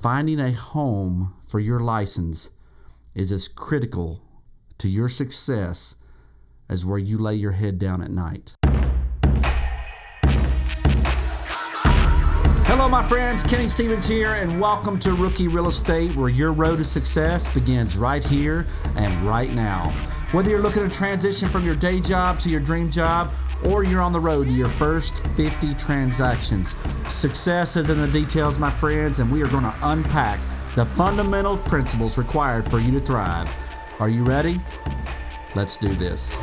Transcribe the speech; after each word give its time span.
Finding 0.00 0.40
a 0.40 0.52
home 0.52 1.34
for 1.46 1.60
your 1.60 1.78
license 1.78 2.52
is 3.14 3.30
as 3.30 3.48
critical 3.48 4.22
to 4.78 4.88
your 4.88 5.10
success 5.10 5.96
as 6.70 6.86
where 6.86 6.96
you 6.96 7.18
lay 7.18 7.34
your 7.34 7.52
head 7.52 7.78
down 7.78 8.00
at 8.00 8.10
night. 8.10 8.54
Hello, 12.64 12.88
my 12.88 13.06
friends. 13.06 13.44
Kenny 13.44 13.68
Stevens 13.68 14.08
here, 14.08 14.32
and 14.32 14.58
welcome 14.58 14.98
to 15.00 15.12
Rookie 15.12 15.48
Real 15.48 15.68
Estate, 15.68 16.16
where 16.16 16.30
your 16.30 16.54
road 16.54 16.78
to 16.78 16.84
success 16.84 17.52
begins 17.52 17.98
right 17.98 18.24
here 18.24 18.66
and 18.96 19.28
right 19.28 19.52
now. 19.52 19.90
Whether 20.32 20.48
you're 20.48 20.62
looking 20.62 20.88
to 20.88 20.96
transition 20.96 21.50
from 21.50 21.66
your 21.66 21.74
day 21.74 22.00
job 22.00 22.38
to 22.38 22.48
your 22.48 22.60
dream 22.60 22.90
job, 22.90 23.34
or 23.64 23.84
you're 23.84 24.02
on 24.02 24.12
the 24.12 24.20
road 24.20 24.44
to 24.44 24.52
your 24.52 24.68
first 24.70 25.26
50 25.36 25.74
transactions, 25.74 26.76
success 27.08 27.76
is 27.76 27.90
in 27.90 27.98
the 27.98 28.08
details, 28.08 28.58
my 28.58 28.70
friends, 28.70 29.20
and 29.20 29.30
we 29.30 29.42
are 29.42 29.48
going 29.48 29.64
to 29.64 29.74
unpack 29.82 30.40
the 30.76 30.86
fundamental 30.86 31.58
principles 31.58 32.16
required 32.16 32.70
for 32.70 32.78
you 32.78 32.90
to 32.92 33.00
thrive. 33.00 33.50
Are 33.98 34.08
you 34.08 34.24
ready? 34.24 34.60
Let's 35.54 35.76
do 35.76 35.94
this. 35.94 36.38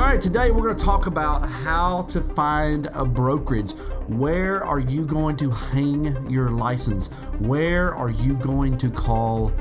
All 0.00 0.06
right, 0.06 0.20
today 0.20 0.50
we're 0.50 0.62
going 0.62 0.76
to 0.78 0.82
talk 0.82 1.08
about 1.08 1.46
how 1.46 2.04
to 2.04 2.22
find 2.22 2.88
a 2.94 3.04
brokerage. 3.04 3.72
Where 4.08 4.64
are 4.64 4.80
you 4.80 5.04
going 5.04 5.36
to 5.36 5.50
hang 5.50 6.30
your 6.30 6.52
license? 6.52 7.12
Where 7.38 7.94
are 7.94 8.08
you 8.08 8.32
going 8.36 8.78
to 8.78 8.88
call 8.88 9.52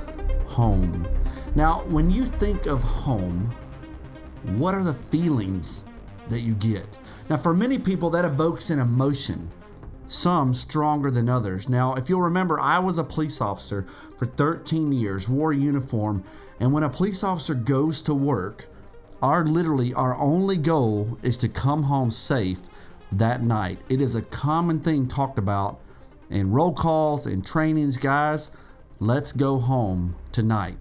home? 0.48 1.06
Now, 1.56 1.82
when 1.88 2.10
you 2.10 2.24
think 2.24 2.68
of 2.68 2.82
home, 2.82 3.54
what 4.56 4.74
are 4.74 4.84
the 4.86 4.94
feelings 4.94 5.84
that 6.30 6.40
you 6.40 6.54
get? 6.56 6.98
Now, 7.30 7.36
for 7.36 7.54
many 7.54 7.78
people, 7.78 8.10
that 8.12 8.24
evokes 8.24 8.70
an 8.70 8.80
emotion, 8.80 9.52
some 10.06 10.54
stronger 10.54 11.12
than 11.12 11.28
others. 11.28 11.68
Now, 11.68 11.96
if 11.96 12.08
you'll 12.08 12.22
remember, 12.22 12.58
I 12.62 12.80
was 12.80 12.98
a 12.98 13.04
police 13.04 13.42
officer 13.42 13.82
for 14.18 14.26
13 14.26 14.94
years, 14.94 15.28
wore 15.28 15.52
a 15.52 15.58
uniform, 15.58 16.24
and 16.62 16.72
when 16.72 16.84
a 16.84 16.90
police 16.90 17.26
officer 17.26 17.56
goes 17.56 18.00
to 18.04 18.14
work, 18.14 18.70
our 19.22 19.46
literally 19.46 19.94
our 19.94 20.16
only 20.16 20.58
goal 20.58 21.18
is 21.22 21.38
to 21.40 21.50
come 21.50 21.84
home 21.84 22.12
safe 22.12 22.60
that 23.12 23.42
night. 23.42 23.80
It 23.90 24.02
is 24.02 24.16
a 24.16 24.22
common 24.22 24.80
thing 24.80 25.08
talked 25.08 25.38
about 25.38 25.80
in 26.30 26.52
roll 26.52 26.74
calls 26.74 27.26
and 27.26 27.46
trainings, 27.46 27.98
guys. 27.98 28.52
Let's 29.00 29.32
go 29.32 29.60
home 29.60 30.16
tonight. 30.32 30.78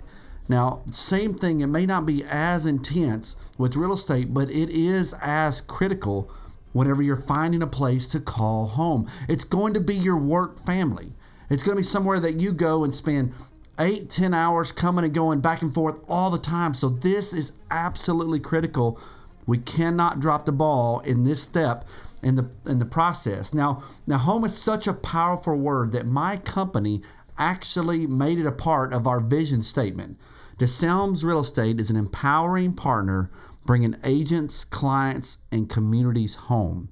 Now, 0.49 0.83
same 0.91 1.35
thing, 1.35 1.61
it 1.61 1.67
may 1.67 1.85
not 1.85 2.07
be 2.07 2.25
as 2.25 2.65
intense 2.65 3.37
with 3.59 3.77
real 3.77 3.93
estate, 3.93 4.33
but 4.33 4.51
it 4.51 4.71
is 4.71 5.15
as 5.23 5.61
critical 5.61 6.31
whenever 6.73 7.03
you're 7.03 7.17
finding 7.17 7.63
a 7.63 7.67
place 7.67 8.07
to 8.09 8.21
call 8.21 8.67
home. 8.67 9.09
It's 9.29 9.45
going 9.45 9.75
to 9.75 9.81
be 9.81 9.95
your 9.95 10.17
work 10.17 10.59
family. 10.59 11.13
It's 11.51 11.63
going 11.63 11.77
to 11.77 11.81
be 11.81 11.85
somewhere 11.85 12.21
that 12.21 12.41
you 12.41 12.53
go 12.53 12.85
and 12.85 12.95
spend 12.95 13.35
eight, 13.79 14.11
10 14.11 14.35
hours 14.35 14.73
coming 14.73 15.05
and 15.05 15.15
going 15.15 15.41
back 15.41 15.63
and 15.63 15.73
forth 15.73 15.97
all 16.09 16.31
the 16.31 16.39
time. 16.39 16.75
So 16.75 16.89
this 16.89 17.33
is 17.33 17.61
absolutely 17.71 18.41
critical. 18.41 19.01
We 19.47 19.59
cannot 19.59 20.21
drop 20.21 20.45
the 20.45 20.53
ball 20.53 21.01
in 21.01 21.25
this 21.25 21.43
step 21.43 21.87
in 22.23 22.37
the 22.37 22.51
in 22.67 22.79
the 22.79 22.85
process. 22.85 23.55
Now, 23.55 23.83
now 24.07 24.19
home 24.19 24.45
is 24.45 24.57
such 24.57 24.87
a 24.87 24.93
powerful 24.93 25.57
word 25.57 25.93
that 25.93 26.07
my 26.07 26.37
company 26.37 27.03
actually 27.39 28.07
made 28.07 28.39
it 28.39 28.47
a 28.47 28.53
part 28.53 28.93
of 28.93 29.07
our 29.07 29.21
vision 29.21 29.63
statement. 29.63 30.19
DeSelms 30.59 31.25
Real 31.25 31.39
Estate 31.39 31.79
is 31.79 31.89
an 31.89 31.97
empowering 31.97 32.75
partner 32.75 33.31
bringing 33.65 33.95
agents, 34.03 34.65
clients, 34.65 35.45
and 35.53 35.69
communities 35.69 36.35
home. 36.35 36.89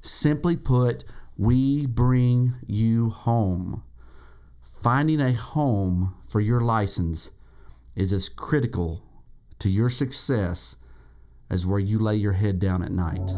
Simply 0.00 0.56
put, 0.56 1.04
we 1.36 1.86
bring 1.86 2.54
you 2.66 3.10
home. 3.10 3.82
Finding 4.62 5.20
a 5.20 5.32
home 5.32 6.14
for 6.28 6.40
your 6.40 6.60
license 6.60 7.32
is 7.96 8.12
as 8.12 8.28
critical 8.28 9.02
to 9.58 9.70
your 9.70 9.88
success 9.88 10.76
as 11.50 11.66
where 11.66 11.80
you 11.80 11.98
lay 11.98 12.14
your 12.14 12.34
head 12.34 12.60
down 12.60 12.82
at 12.82 12.92
night. 12.92 13.32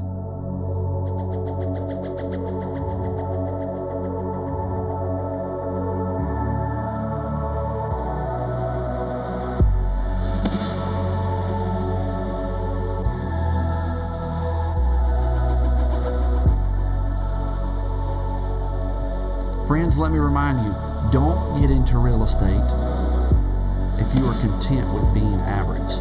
Friends, 19.66 19.96
let 19.96 20.10
me 20.10 20.18
remind 20.18 20.66
you 20.66 20.89
don't 21.10 21.60
get 21.60 21.70
into 21.70 21.98
real 21.98 22.22
estate 22.22 22.70
if 23.98 24.16
you 24.16 24.24
are 24.26 24.40
content 24.40 24.86
with 24.94 25.12
being 25.12 25.34
average. 25.40 25.98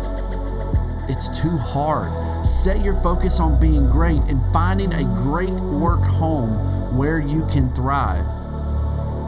It's 1.10 1.42
too 1.42 1.58
hard. 1.58 2.12
Set 2.46 2.84
your 2.84 2.94
focus 3.02 3.40
on 3.40 3.60
being 3.60 3.90
great 3.90 4.22
and 4.24 4.40
finding 4.54 4.94
a 4.94 5.04
great 5.24 5.50
work 5.50 6.02
home 6.02 6.96
where 6.96 7.20
you 7.20 7.48
can 7.48 7.74
thrive. 7.74 8.24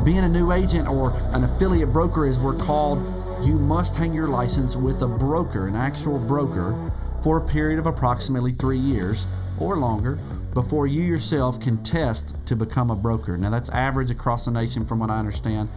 Being 0.06 0.24
a 0.24 0.30
new 0.30 0.52
agent 0.52 0.88
or 0.88 1.14
an 1.34 1.44
affiliate 1.44 1.92
broker, 1.92 2.25
as 2.25 2.40
we're 2.40 2.58
called, 2.58 3.00
you 3.44 3.58
must 3.58 3.98
hang 3.98 4.13
your 4.13 4.28
license 4.28 4.75
with 4.75 5.02
a 5.02 5.08
broker, 5.08 5.68
an 5.68 5.75
actual 5.75 6.19
broker, 6.19 6.92
for 7.24 7.38
a 7.38 7.46
period 7.46 7.80
of 7.80 7.88
approximately 7.88 8.52
three 8.52 8.78
years 8.78 9.28
or 9.59 9.78
longer 9.78 10.18
before 10.53 10.88
you 10.88 11.01
yourself 11.01 11.59
can 11.59 11.81
test 11.84 12.35
to 12.47 12.56
become 12.56 12.91
a 12.91 12.95
broker. 12.95 13.38
Now, 13.38 13.50
that's 13.50 13.69
average 13.69 14.12
across 14.12 14.45
the 14.45 14.51
nation 14.51 14.85
from 14.85 15.00
what 15.00 15.09
I 15.09 15.19
understand. 15.19 15.69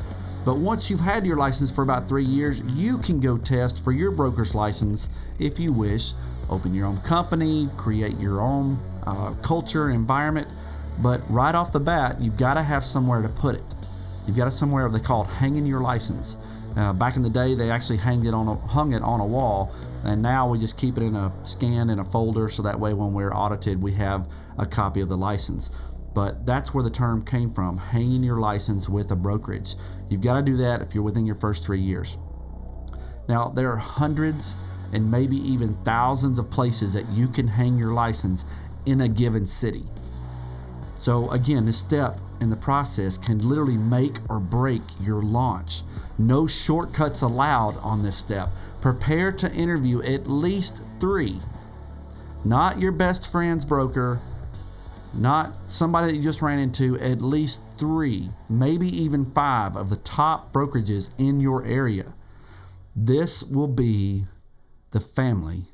But 0.44 0.56
once 0.56 0.90
you've 0.90 1.00
had 1.00 1.24
your 1.24 1.36
license 1.36 1.72
for 1.72 1.82
about 1.82 2.08
three 2.08 2.24
years, 2.24 2.60
you 2.76 2.98
can 2.98 3.20
go 3.20 3.38
test 3.38 3.82
for 3.82 3.92
your 3.92 4.10
broker's 4.10 4.54
license 4.54 5.08
if 5.40 5.58
you 5.58 5.72
wish. 5.72 6.12
Open 6.50 6.74
your 6.74 6.86
own 6.86 6.98
company, 6.98 7.68
create 7.78 8.18
your 8.18 8.40
own 8.40 8.76
uh, 9.06 9.32
culture, 9.42 9.90
environment. 9.90 10.46
But 11.02 11.22
right 11.30 11.54
off 11.54 11.72
the 11.72 11.80
bat, 11.80 12.20
you've 12.20 12.36
got 12.36 12.54
to 12.54 12.62
have 12.62 12.84
somewhere 12.84 13.22
to 13.22 13.28
put 13.28 13.54
it. 13.54 13.62
You've 14.26 14.36
got 14.36 14.44
to 14.44 14.50
somewhere 14.50 14.88
they 14.88 15.00
call 15.00 15.24
it 15.24 15.30
hanging 15.30 15.66
your 15.66 15.80
license. 15.80 16.36
Uh, 16.76 16.92
back 16.92 17.16
in 17.16 17.22
the 17.22 17.30
day, 17.30 17.54
they 17.54 17.70
actually 17.70 17.98
hanged 17.98 18.26
it 18.26 18.34
on 18.34 18.48
a, 18.48 18.54
hung 18.54 18.92
it 18.92 19.02
on 19.02 19.20
a 19.20 19.26
wall, 19.26 19.72
and 20.04 20.20
now 20.20 20.48
we 20.48 20.58
just 20.58 20.78
keep 20.78 20.96
it 20.96 21.02
in 21.02 21.16
a 21.16 21.32
scan 21.44 21.90
in 21.90 21.98
a 21.98 22.04
folder 22.04 22.48
so 22.48 22.62
that 22.62 22.78
way 22.78 22.92
when 22.94 23.12
we're 23.12 23.34
audited, 23.34 23.82
we 23.82 23.92
have 23.92 24.28
a 24.58 24.66
copy 24.66 25.00
of 25.00 25.08
the 25.08 25.16
license. 25.16 25.70
But 26.14 26.46
that's 26.46 26.72
where 26.72 26.84
the 26.84 26.90
term 26.90 27.24
came 27.24 27.50
from 27.50 27.78
hanging 27.78 28.22
your 28.22 28.38
license 28.38 28.88
with 28.88 29.10
a 29.10 29.16
brokerage. 29.16 29.74
You've 30.08 30.20
got 30.20 30.36
to 30.36 30.42
do 30.42 30.56
that 30.58 30.80
if 30.80 30.94
you're 30.94 31.02
within 31.02 31.26
your 31.26 31.34
first 31.34 31.66
three 31.66 31.80
years. 31.80 32.18
Now, 33.28 33.48
there 33.48 33.70
are 33.72 33.78
hundreds 33.78 34.56
and 34.92 35.10
maybe 35.10 35.36
even 35.36 35.74
thousands 35.82 36.38
of 36.38 36.50
places 36.50 36.92
that 36.92 37.08
you 37.08 37.26
can 37.26 37.48
hang 37.48 37.78
your 37.78 37.92
license 37.92 38.44
in 38.86 39.00
a 39.00 39.08
given 39.08 39.46
city. 39.46 39.84
So, 40.96 41.30
again, 41.30 41.66
this 41.66 41.78
step 41.78 42.20
in 42.40 42.50
the 42.50 42.56
process 42.56 43.18
can 43.18 43.38
literally 43.38 43.76
make 43.76 44.18
or 44.28 44.38
break 44.38 44.82
your 45.00 45.22
launch. 45.22 45.82
No 46.18 46.46
shortcuts 46.46 47.22
allowed 47.22 47.76
on 47.78 48.02
this 48.02 48.16
step. 48.16 48.50
Prepare 48.84 49.32
to 49.32 49.50
interview 49.54 50.02
at 50.02 50.26
least 50.26 50.86
three, 51.00 51.40
not 52.44 52.78
your 52.78 52.92
best 52.92 53.32
friend's 53.32 53.64
broker, 53.64 54.20
not 55.14 55.54
somebody 55.70 56.08
that 56.08 56.16
you 56.18 56.22
just 56.22 56.42
ran 56.42 56.58
into, 56.58 56.98
at 56.98 57.22
least 57.22 57.62
three, 57.78 58.28
maybe 58.50 58.86
even 58.88 59.24
five 59.24 59.74
of 59.74 59.88
the 59.88 59.96
top 59.96 60.52
brokerages 60.52 61.08
in 61.16 61.40
your 61.40 61.64
area. 61.64 62.12
This 62.94 63.42
will 63.42 63.68
be 63.68 64.26
the 64.90 65.00
family 65.00 65.64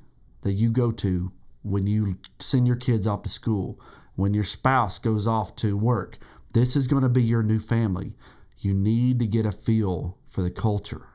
that 0.42 0.53
you 0.53 0.71
go 0.71 0.92
to 0.92 1.33
when 1.63 1.89
you 1.89 2.16
send 2.39 2.68
your 2.68 2.77
kids 2.77 3.09
off 3.09 3.24
to 3.24 3.28
school, 3.28 3.80
when 4.15 4.34
your 4.34 4.45
spouse 4.45 5.01
goes 5.01 5.27
off 5.27 5.56
to 5.56 5.77
work. 5.77 6.16
This 6.54 6.77
is 6.77 6.86
going 6.86 7.03
to 7.03 7.09
be 7.09 7.24
your 7.24 7.42
new 7.42 7.59
family. 7.59 8.15
You 8.60 8.72
need 8.72 9.18
to 9.18 9.27
get 9.27 9.47
a 9.47 9.51
feel 9.51 10.16
for 10.27 10.42
the 10.42 10.51
culture. 10.53 11.09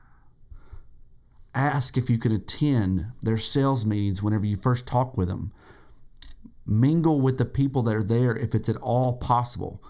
Ask 1.56 1.96
if 1.96 2.08
you 2.08 2.18
can 2.18 2.30
attend 2.30 3.06
their 3.22 3.38
sales 3.38 3.84
meetings 3.84 4.22
whenever 4.22 4.46
you 4.46 4.54
first 4.54 4.86
talk 4.86 5.16
with 5.16 5.26
them 5.26 5.52
mingle 6.66 7.20
with 7.20 7.38
the 7.38 7.44
people 7.44 7.82
that 7.82 7.94
are 7.94 8.02
there 8.02 8.36
if 8.36 8.54
it's 8.54 8.68
at 8.68 8.76
all 8.78 9.14
possible. 9.14 9.82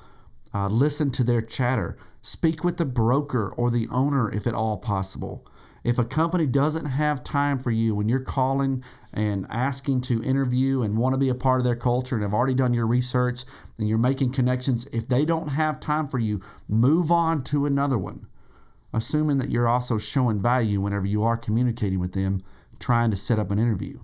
Uh, 0.54 0.68
listen 0.68 1.10
to 1.10 1.24
their 1.24 1.40
chatter. 1.40 1.96
Speak 2.20 2.62
with 2.62 2.76
the 2.76 2.84
broker 2.84 3.52
or 3.56 3.70
the 3.70 3.88
owner 3.90 4.30
if 4.30 4.46
at 4.46 4.54
all 4.54 4.76
possible. 4.76 5.46
If 5.84 5.98
a 5.98 6.04
company 6.04 6.46
doesn't 6.46 6.86
have 6.86 7.22
time 7.22 7.60
for 7.60 7.70
you 7.70 7.94
when 7.94 8.08
you're 8.08 8.18
calling 8.18 8.82
and 9.12 9.46
asking 9.48 10.00
to 10.02 10.22
interview 10.22 10.82
and 10.82 10.98
want 10.98 11.14
to 11.14 11.18
be 11.18 11.28
a 11.28 11.34
part 11.34 11.60
of 11.60 11.64
their 11.64 11.76
culture 11.76 12.16
and 12.16 12.24
have 12.24 12.34
already 12.34 12.54
done 12.54 12.74
your 12.74 12.88
research 12.88 13.44
and 13.78 13.88
you're 13.88 13.96
making 13.96 14.32
connections, 14.32 14.86
if 14.86 15.06
they 15.06 15.24
don't 15.24 15.50
have 15.50 15.78
time 15.78 16.06
for 16.06 16.18
you, 16.18 16.40
move 16.68 17.12
on 17.12 17.42
to 17.44 17.66
another 17.66 17.96
one, 17.96 18.26
assuming 18.96 19.38
that 19.38 19.50
you're 19.50 19.69
also 19.69 19.98
showing 19.98 20.43
value 20.43 20.81
whenever 20.81 21.06
you 21.06 21.22
are 21.22 21.37
communicating 21.37 22.00
with 22.00 22.12
them, 22.12 22.43
trying 22.81 23.10
to 23.10 23.16
set 23.16 23.38
up 23.38 23.50
an 23.50 23.58
interview 23.58 23.98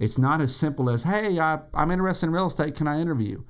It's 0.00 0.18
not 0.18 0.40
as 0.40 0.56
simple 0.56 0.88
as, 0.88 1.02
hey, 1.04 1.38
I, 1.38 1.60
I'm 1.74 1.90
interested 1.90 2.26
in 2.26 2.32
real 2.32 2.46
estate. 2.46 2.74
Can 2.74 2.88
I 2.88 3.00
interview? 3.00 3.44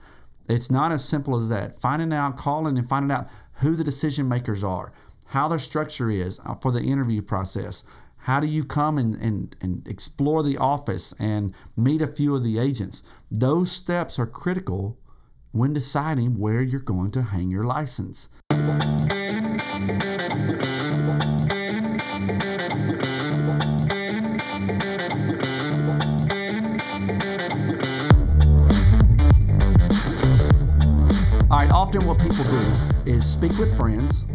It's 0.48 0.68
not 0.68 0.90
as 0.90 1.04
simple 1.04 1.36
as 1.36 1.48
that. 1.48 1.76
Finding 1.76 2.12
out, 2.12 2.36
calling, 2.36 2.76
and 2.76 2.88
finding 2.88 3.12
out 3.12 3.28
who 3.62 3.76
the 3.76 3.84
decision 3.84 4.28
makers 4.28 4.64
are, 4.64 4.92
how 5.26 5.46
their 5.46 5.60
structure 5.60 6.10
is 6.10 6.40
uh, 6.44 6.54
for 6.56 6.72
the 6.72 6.82
interview 6.82 7.22
process. 7.22 7.84
How 8.24 8.40
do 8.40 8.48
you 8.48 8.64
come 8.64 8.98
and, 8.98 9.14
and, 9.22 9.54
and 9.60 9.86
explore 9.86 10.42
the 10.42 10.58
office 10.58 11.14
and 11.20 11.54
meet 11.76 12.02
a 12.02 12.08
few 12.08 12.34
of 12.34 12.42
the 12.42 12.58
agents? 12.58 13.04
Those 13.30 13.70
steps 13.70 14.18
are 14.18 14.26
critical 14.26 14.98
when 15.52 15.72
deciding 15.72 16.36
where 16.36 16.62
you're 16.62 16.80
going 16.80 17.12
to 17.12 17.22
hang 17.22 17.48
your 17.48 17.64
license. 17.64 18.28
Right, 31.70 31.76
often 31.76 32.04
what 32.04 32.18
people 32.18 32.44
do 32.44 33.12
is 33.12 33.24
speak 33.24 33.56
with 33.58 33.76
friends 33.76 34.26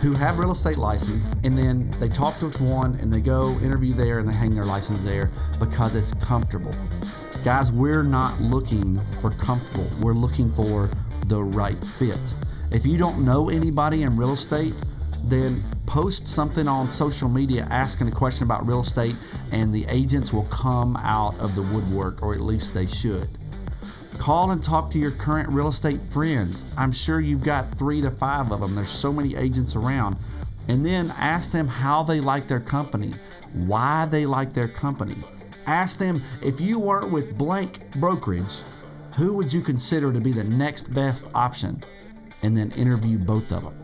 who 0.00 0.14
have 0.14 0.40
real 0.40 0.50
estate 0.50 0.78
license 0.78 1.30
and 1.44 1.56
then 1.56 1.94
they 2.00 2.08
talk 2.08 2.34
to 2.36 2.46
one 2.64 2.96
and 2.96 3.12
they 3.12 3.20
go 3.20 3.56
interview 3.62 3.92
there 3.92 4.18
and 4.18 4.28
they 4.28 4.32
hang 4.32 4.52
their 4.54 4.64
license 4.64 5.04
there 5.04 5.30
because 5.60 5.94
it's 5.94 6.12
comfortable. 6.14 6.74
Guys, 7.44 7.70
we're 7.70 8.02
not 8.02 8.40
looking 8.40 8.98
for 9.20 9.30
comfortable. 9.30 9.88
We're 10.00 10.14
looking 10.14 10.50
for 10.50 10.90
the 11.28 11.40
right 11.40 11.82
fit. 11.84 12.18
If 12.72 12.84
you 12.84 12.98
don't 12.98 13.24
know 13.24 13.48
anybody 13.48 14.02
in 14.02 14.16
real 14.16 14.32
estate, 14.32 14.74
then 15.24 15.62
post 15.86 16.26
something 16.26 16.66
on 16.66 16.88
social 16.88 17.28
media 17.28 17.68
asking 17.70 18.08
a 18.08 18.12
question 18.12 18.44
about 18.44 18.66
real 18.66 18.80
estate 18.80 19.16
and 19.52 19.72
the 19.72 19.86
agents 19.88 20.32
will 20.32 20.46
come 20.46 20.96
out 20.96 21.38
of 21.38 21.54
the 21.54 21.62
woodwork 21.62 22.22
or 22.22 22.34
at 22.34 22.40
least 22.40 22.74
they 22.74 22.86
should. 22.86 23.28
Call 24.18 24.50
and 24.50 24.62
talk 24.62 24.90
to 24.90 24.98
your 24.98 25.10
current 25.10 25.48
real 25.48 25.68
estate 25.68 26.00
friends. 26.00 26.72
I'm 26.78 26.92
sure 26.92 27.20
you've 27.20 27.44
got 27.44 27.66
three 27.76 28.00
to 28.02 28.10
five 28.10 28.52
of 28.52 28.60
them. 28.60 28.74
There's 28.74 28.88
so 28.88 29.12
many 29.12 29.34
agents 29.34 29.74
around. 29.74 30.16
And 30.68 30.86
then 30.86 31.10
ask 31.18 31.50
them 31.50 31.66
how 31.66 32.02
they 32.02 32.20
like 32.20 32.46
their 32.46 32.60
company, 32.60 33.14
why 33.52 34.06
they 34.06 34.26
like 34.26 34.52
their 34.52 34.68
company. 34.68 35.16
Ask 35.66 35.98
them 35.98 36.22
if 36.40 36.60
you 36.60 36.78
weren't 36.78 37.10
with 37.10 37.36
blank 37.36 37.80
brokerage, 37.96 38.62
who 39.16 39.34
would 39.34 39.52
you 39.52 39.60
consider 39.60 40.12
to 40.12 40.20
be 40.20 40.32
the 40.32 40.44
next 40.44 40.94
best 40.94 41.28
option? 41.34 41.82
And 42.42 42.56
then 42.56 42.70
interview 42.72 43.18
both 43.18 43.52
of 43.52 43.64
them. 43.64 43.74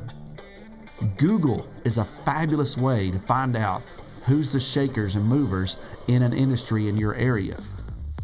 Google 1.16 1.66
is 1.84 1.98
a 1.98 2.04
fabulous 2.04 2.76
way 2.76 3.10
to 3.10 3.19
find 3.19 3.56
out 3.56 3.82
who's 4.25 4.50
the 4.50 4.60
shakers 4.60 5.16
and 5.16 5.25
movers 5.25 6.04
in 6.08 6.22
an 6.22 6.32
industry 6.32 6.88
in 6.88 6.96
your 6.96 7.14
area. 7.14 7.56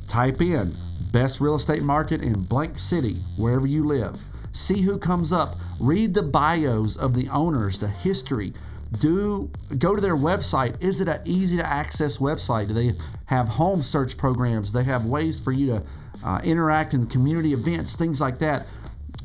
Type 0.06 0.40
in 0.40 0.72
best 1.14 1.40
real 1.40 1.55
estate 1.55 1.82
market 1.82 2.22
in 2.22 2.32
blank 2.32 2.76
city, 2.76 3.14
wherever 3.38 3.69
you 3.69 3.84
live. 3.84 4.19
See 4.50 4.82
who 4.82 4.99
comes 4.99 5.32
up. 5.32 5.55
Read 5.81 6.12
the 6.14 6.22
bios 6.22 6.96
of 6.96 7.14
the 7.14 7.28
owners, 7.28 7.78
the 7.78 7.88
history. 7.88 8.52
Do 9.00 9.50
go 9.78 9.94
to 9.94 10.00
their 10.00 10.16
website. 10.16 10.82
Is 10.82 11.00
it 11.00 11.08
an 11.08 11.20
easy 11.25 11.56
to 11.56 11.66
access 11.66 12.19
website? 12.19 12.66
Do 12.69 12.75
they 12.75 12.93
have 13.26 13.46
home 13.49 13.81
search 13.81 14.19
programs? 14.19 14.72
Do 14.72 14.78
they 14.78 14.84
have 14.84 15.06
ways 15.06 15.43
for 15.43 15.52
you 15.52 15.66
to 15.69 15.82
uh, 16.25 16.40
interact 16.43 16.94
in 16.94 17.06
community 17.06 17.52
events, 17.52 17.96
things 17.96 18.20
like 18.20 18.38
that. 18.38 18.66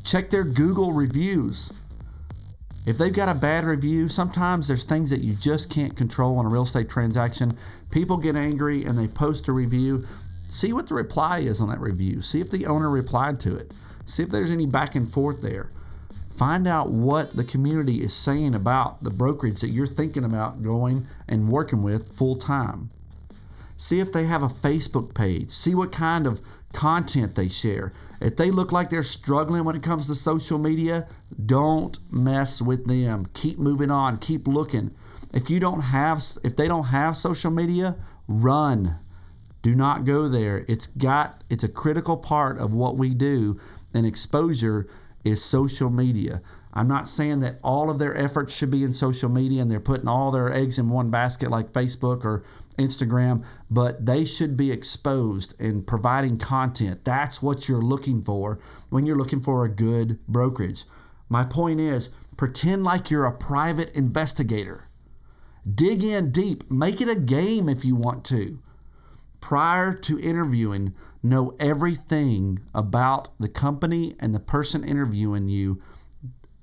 Check 0.04 0.30
their 0.30 0.44
Google 0.44 0.92
reviews. 0.92 1.82
If 2.86 2.98
they've 2.98 3.12
got 3.12 3.34
a 3.34 3.38
bad 3.38 3.64
review, 3.64 4.08
sometimes 4.08 4.68
there's 4.68 4.84
things 4.84 5.10
that 5.10 5.20
you 5.20 5.34
just 5.34 5.70
can't 5.70 5.96
control 5.96 6.38
on 6.38 6.46
a 6.46 6.48
real 6.48 6.62
estate 6.62 6.88
transaction. 6.88 7.56
People 7.90 8.16
get 8.16 8.36
angry 8.36 8.84
and 8.84 8.98
they 8.98 9.06
post 9.06 9.48
a 9.48 9.52
review. 9.52 10.06
See 10.50 10.72
what 10.72 10.88
the 10.88 10.96
reply 10.96 11.38
is 11.38 11.60
on 11.60 11.68
that 11.68 11.78
review. 11.78 12.20
See 12.22 12.40
if 12.40 12.50
the 12.50 12.66
owner 12.66 12.90
replied 12.90 13.38
to 13.40 13.54
it. 13.54 13.72
See 14.04 14.24
if 14.24 14.30
there's 14.30 14.50
any 14.50 14.66
back 14.66 14.96
and 14.96 15.08
forth 15.08 15.42
there. 15.42 15.70
Find 16.28 16.66
out 16.66 16.90
what 16.90 17.36
the 17.36 17.44
community 17.44 18.02
is 18.02 18.12
saying 18.12 18.56
about 18.56 19.04
the 19.04 19.10
brokerage 19.10 19.60
that 19.60 19.68
you're 19.68 19.86
thinking 19.86 20.24
about 20.24 20.64
going 20.64 21.06
and 21.28 21.50
working 21.50 21.84
with 21.84 22.12
full 22.12 22.34
time. 22.34 22.90
See 23.76 24.00
if 24.00 24.10
they 24.10 24.24
have 24.24 24.42
a 24.42 24.48
Facebook 24.48 25.14
page. 25.14 25.50
See 25.50 25.72
what 25.72 25.92
kind 25.92 26.26
of 26.26 26.42
content 26.72 27.36
they 27.36 27.48
share. 27.48 27.92
If 28.20 28.34
they 28.34 28.50
look 28.50 28.72
like 28.72 28.90
they're 28.90 29.04
struggling 29.04 29.62
when 29.62 29.76
it 29.76 29.84
comes 29.84 30.08
to 30.08 30.16
social 30.16 30.58
media, 30.58 31.06
don't 31.46 31.96
mess 32.12 32.60
with 32.60 32.88
them. 32.88 33.28
Keep 33.34 33.60
moving 33.60 33.92
on. 33.92 34.18
Keep 34.18 34.48
looking. 34.48 34.90
If 35.32 35.48
you 35.48 35.60
don't 35.60 35.82
have 35.82 36.20
if 36.42 36.56
they 36.56 36.66
don't 36.66 36.86
have 36.86 37.16
social 37.16 37.52
media, 37.52 37.94
run. 38.26 38.96
Do 39.62 39.74
not 39.74 40.04
go 40.04 40.28
there. 40.28 40.64
It's 40.68 40.86
got 40.86 41.42
it's 41.50 41.64
a 41.64 41.68
critical 41.68 42.16
part 42.16 42.58
of 42.58 42.74
what 42.74 42.96
we 42.96 43.14
do 43.14 43.60
and 43.92 44.06
exposure 44.06 44.88
is 45.24 45.44
social 45.44 45.90
media. 45.90 46.40
I'm 46.72 46.88
not 46.88 47.08
saying 47.08 47.40
that 47.40 47.58
all 47.62 47.90
of 47.90 47.98
their 47.98 48.16
efforts 48.16 48.56
should 48.56 48.70
be 48.70 48.84
in 48.84 48.92
social 48.92 49.28
media 49.28 49.60
and 49.60 49.70
they're 49.70 49.80
putting 49.80 50.08
all 50.08 50.30
their 50.30 50.52
eggs 50.52 50.78
in 50.78 50.88
one 50.88 51.10
basket 51.10 51.50
like 51.50 51.70
Facebook 51.70 52.24
or 52.24 52.44
Instagram, 52.78 53.44
but 53.68 54.06
they 54.06 54.24
should 54.24 54.56
be 54.56 54.70
exposed 54.70 55.60
and 55.60 55.86
providing 55.86 56.38
content. 56.38 57.04
That's 57.04 57.42
what 57.42 57.68
you're 57.68 57.82
looking 57.82 58.22
for 58.22 58.60
when 58.88 59.04
you're 59.04 59.18
looking 59.18 59.40
for 59.40 59.64
a 59.64 59.68
good 59.68 60.24
brokerage. 60.26 60.84
My 61.28 61.44
point 61.44 61.80
is 61.80 62.14
pretend 62.36 62.84
like 62.84 63.10
you're 63.10 63.26
a 63.26 63.36
private 63.36 63.94
investigator. 63.96 64.88
Dig 65.72 66.02
in 66.02 66.30
deep, 66.30 66.70
make 66.70 67.00
it 67.00 67.08
a 67.08 67.20
game 67.20 67.68
if 67.68 67.84
you 67.84 67.94
want 67.96 68.24
to 68.26 68.60
prior 69.40 69.94
to 69.94 70.18
interviewing, 70.20 70.94
know 71.22 71.54
everything 71.58 72.60
about 72.74 73.28
the 73.38 73.48
company 73.48 74.16
and 74.18 74.34
the 74.34 74.40
person 74.40 74.84
interviewing 74.84 75.48
you 75.48 75.82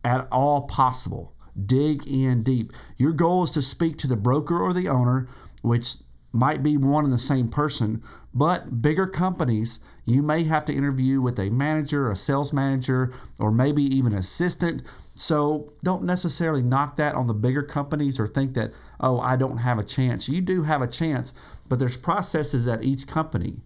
at 0.03 0.27
all 0.31 0.63
possible. 0.63 1.33
Dig 1.65 2.05
in 2.07 2.43
deep. 2.43 2.71
Your 2.97 3.11
goal 3.11 3.43
is 3.43 3.51
to 3.51 3.61
speak 3.61 3.97
to 3.99 4.07
the 4.07 4.15
broker 4.15 4.59
or 4.59 4.73
the 4.73 4.87
owner, 4.87 5.27
which 5.61 5.95
might 6.31 6.61
be 6.61 6.77
one 6.77 7.03
and 7.03 7.13
the 7.13 7.17
same 7.17 7.47
person, 7.47 8.03
but 8.33 8.81
bigger 8.81 9.07
companies, 9.07 9.79
you 10.05 10.21
may 10.21 10.43
have 10.43 10.65
to 10.65 10.73
interview 10.73 11.21
with 11.21 11.39
a 11.39 11.49
manager, 11.49 12.11
a 12.11 12.15
sales 12.15 12.53
manager, 12.53 13.11
or 13.39 13.51
maybe 13.51 13.81
even 13.83 14.13
assistant. 14.13 14.83
So 15.15 15.73
don't 15.83 16.03
necessarily 16.03 16.61
knock 16.61 16.95
that 16.97 17.15
on 17.15 17.25
the 17.25 17.33
bigger 17.33 17.63
companies 17.63 18.19
or 18.19 18.27
think 18.27 18.53
that, 18.53 18.71
oh, 18.99 19.19
I 19.19 19.35
don't 19.35 19.57
have 19.57 19.79
a 19.79 19.83
chance. 19.83 20.29
You 20.29 20.41
do 20.41 20.63
have 20.63 20.83
a 20.83 20.87
chance, 20.87 21.33
but 21.69 21.79
there's 21.79 21.97
processes 21.97 22.67
at 22.67 22.83
each 22.83 23.07
company 23.07 23.61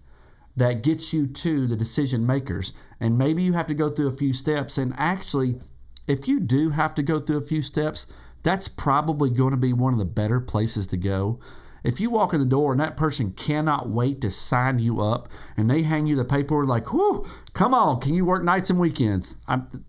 that 0.56 0.83
gets 0.83 1.13
you 1.13 1.27
to 1.27 1.67
the 1.67 1.75
decision 1.75 2.25
makers. 2.25 2.74
And 3.00 3.17
maybe 3.17 3.43
you 3.43 3.53
have 3.53 3.67
to 3.67 3.74
go 3.74 3.89
through 3.89 4.10
a 4.10 4.17
few 4.17 4.34
steps. 4.34 4.77
And 4.77 4.93
actually, 4.98 5.60
if 6.08 6.27
you 6.27 6.39
do 6.39 6.72
have 6.72 6.93
to 6.96 7.03
go 7.03 7.20
through 7.20 7.38
a 7.38 7.46
few 7.46 7.62
steps, 7.62 8.08
that's 8.43 8.67
probably 8.67 9.29
going 9.29 9.51
to 9.51 9.58
be 9.58 9.74
one 9.74 9.93
of 9.93 10.00
the 10.00 10.05
better 10.05 10.39
places 10.39 10.88
to 10.88 10.98
go. 10.98 11.39
If 11.84 12.00
you 12.00 12.12
walk 12.12 12.34
in 12.34 12.39
the 12.39 12.46
door 12.46 12.72
and 12.72 12.79
that 12.79 12.98
person 12.98 13.31
cannot 13.31 13.89
wait 13.89 14.22
to 14.22 14.29
sign 14.29 14.79
you 14.79 15.01
up 15.01 15.29
and 15.58 15.70
they 15.70 15.81
hang 15.81 16.05
you 16.05 16.15
the 16.15 16.25
paperwork 16.25 16.67
like, 16.67 16.93
whoo, 16.93 17.25
come 17.53 17.74
on, 17.74 18.00
can 18.00 18.13
you 18.13 18.25
work 18.25 18.43
nights 18.43 18.70
and 18.70 18.79
weekends? 18.79 19.38
I'm, 19.48 19.86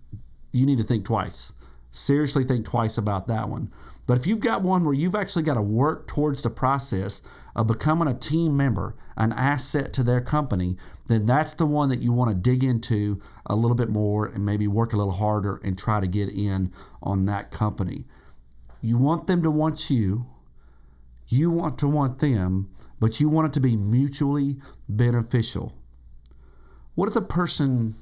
you 0.52 0.64
need 0.64 0.78
to 0.78 0.85
think 0.85 1.04
twice. 1.04 1.52
Seriously, 1.90 2.45
think 2.45 2.64
twice 2.64 2.97
about 2.97 3.26
that 3.26 3.50
one. 3.50 3.71
But 4.06 4.18
if 4.18 4.26
you've 4.26 4.40
got 4.40 4.62
one 4.62 4.85
where 4.85 4.94
you've 4.94 5.14
actually 5.14 5.44
got 5.44 5.54
to 5.54 5.62
work 5.62 6.09
towards 6.09 6.42
the 6.42 6.50
process 6.50 7.23
of 7.54 7.68
becoming 7.68 8.09
a 8.09 8.14
team 8.18 8.56
member, 8.56 8.97
an 9.16 9.32
asset 9.32 9.92
to 9.92 10.02
their 10.02 10.21
company, 10.21 10.76
then 11.06 11.26
that's 11.26 11.54
the 11.54 11.66
one 11.66 11.88
that 11.90 12.00
you 12.00 12.12
want 12.12 12.30
to 12.30 12.37
dig 12.37 12.64
into 12.64 13.21
a 13.47 13.54
little 13.54 13.76
bit 13.76 13.88
more 13.88 14.26
and 14.26 14.44
maybe 14.44 14.66
work 14.66 14.92
a 14.92 14.97
little 14.97 15.12
harder 15.12 15.61
and 15.62 15.78
try 15.78 16.00
to 16.00 16.06
get 16.06 16.28
in 16.28 16.73
on 17.02 17.26
that 17.26 17.50
company. 17.50 18.04
You 18.80 18.99
want 18.99 19.28
them 19.28 19.42
to 19.42 19.50
want 19.50 19.88
you, 19.90 20.26
you 21.28 21.50
want 21.50 21.78
to 21.78 21.88
want 21.88 22.18
them, 22.18 22.71
but 22.99 23.21
you 23.21 23.28
want 23.28 23.49
it 23.49 23.52
to 23.54 23.61
be 23.61 23.76
mutually 23.76 24.56
beneficial. 24.88 25.73
What 26.94 27.06
if 27.09 27.14
the 27.14 27.23
person, 27.23 27.94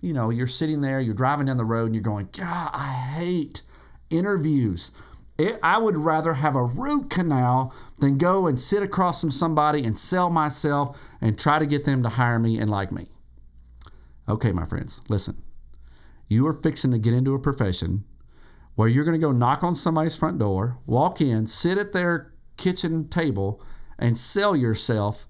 you 0.00 0.12
know, 0.12 0.30
you're 0.30 0.46
sitting 0.46 0.80
there, 0.80 1.00
you're 1.00 1.14
driving 1.14 1.46
down 1.46 1.58
the 1.58 1.64
road 1.64 1.86
and 1.86 1.94
you're 1.94 2.02
going, 2.02 2.30
God, 2.32 2.70
I 2.72 2.92
hate 3.18 3.62
interviews. 4.08 4.92
It, 5.40 5.58
I 5.62 5.78
would 5.78 5.96
rather 5.96 6.34
have 6.34 6.54
a 6.54 6.62
root 6.62 7.08
canal 7.08 7.74
than 7.98 8.18
go 8.18 8.46
and 8.46 8.60
sit 8.60 8.82
across 8.82 9.22
from 9.22 9.30
somebody 9.30 9.82
and 9.82 9.98
sell 9.98 10.28
myself 10.28 11.02
and 11.18 11.38
try 11.38 11.58
to 11.58 11.64
get 11.64 11.84
them 11.84 12.02
to 12.02 12.10
hire 12.10 12.38
me 12.38 12.58
and 12.58 12.70
like 12.70 12.92
me. 12.92 13.06
Okay, 14.28 14.52
my 14.52 14.66
friends, 14.66 15.00
listen. 15.08 15.42
You 16.28 16.46
are 16.46 16.52
fixing 16.52 16.90
to 16.90 16.98
get 16.98 17.14
into 17.14 17.32
a 17.32 17.38
profession 17.38 18.04
where 18.74 18.86
you're 18.86 19.06
going 19.06 19.18
to 19.18 19.26
go 19.26 19.32
knock 19.32 19.64
on 19.64 19.74
somebody's 19.74 20.14
front 20.14 20.38
door, 20.38 20.76
walk 20.84 21.22
in, 21.22 21.46
sit 21.46 21.78
at 21.78 21.94
their 21.94 22.34
kitchen 22.58 23.08
table, 23.08 23.62
and 23.98 24.18
sell 24.18 24.54
yourself 24.54 25.26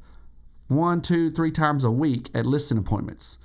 one, 0.67 1.01
two, 1.03 1.31
three 1.31 1.53
times 1.53 1.85
a 1.85 1.91
week 1.91 2.31
at 2.35 2.47
listing 2.47 2.79
appointments. 2.79 3.39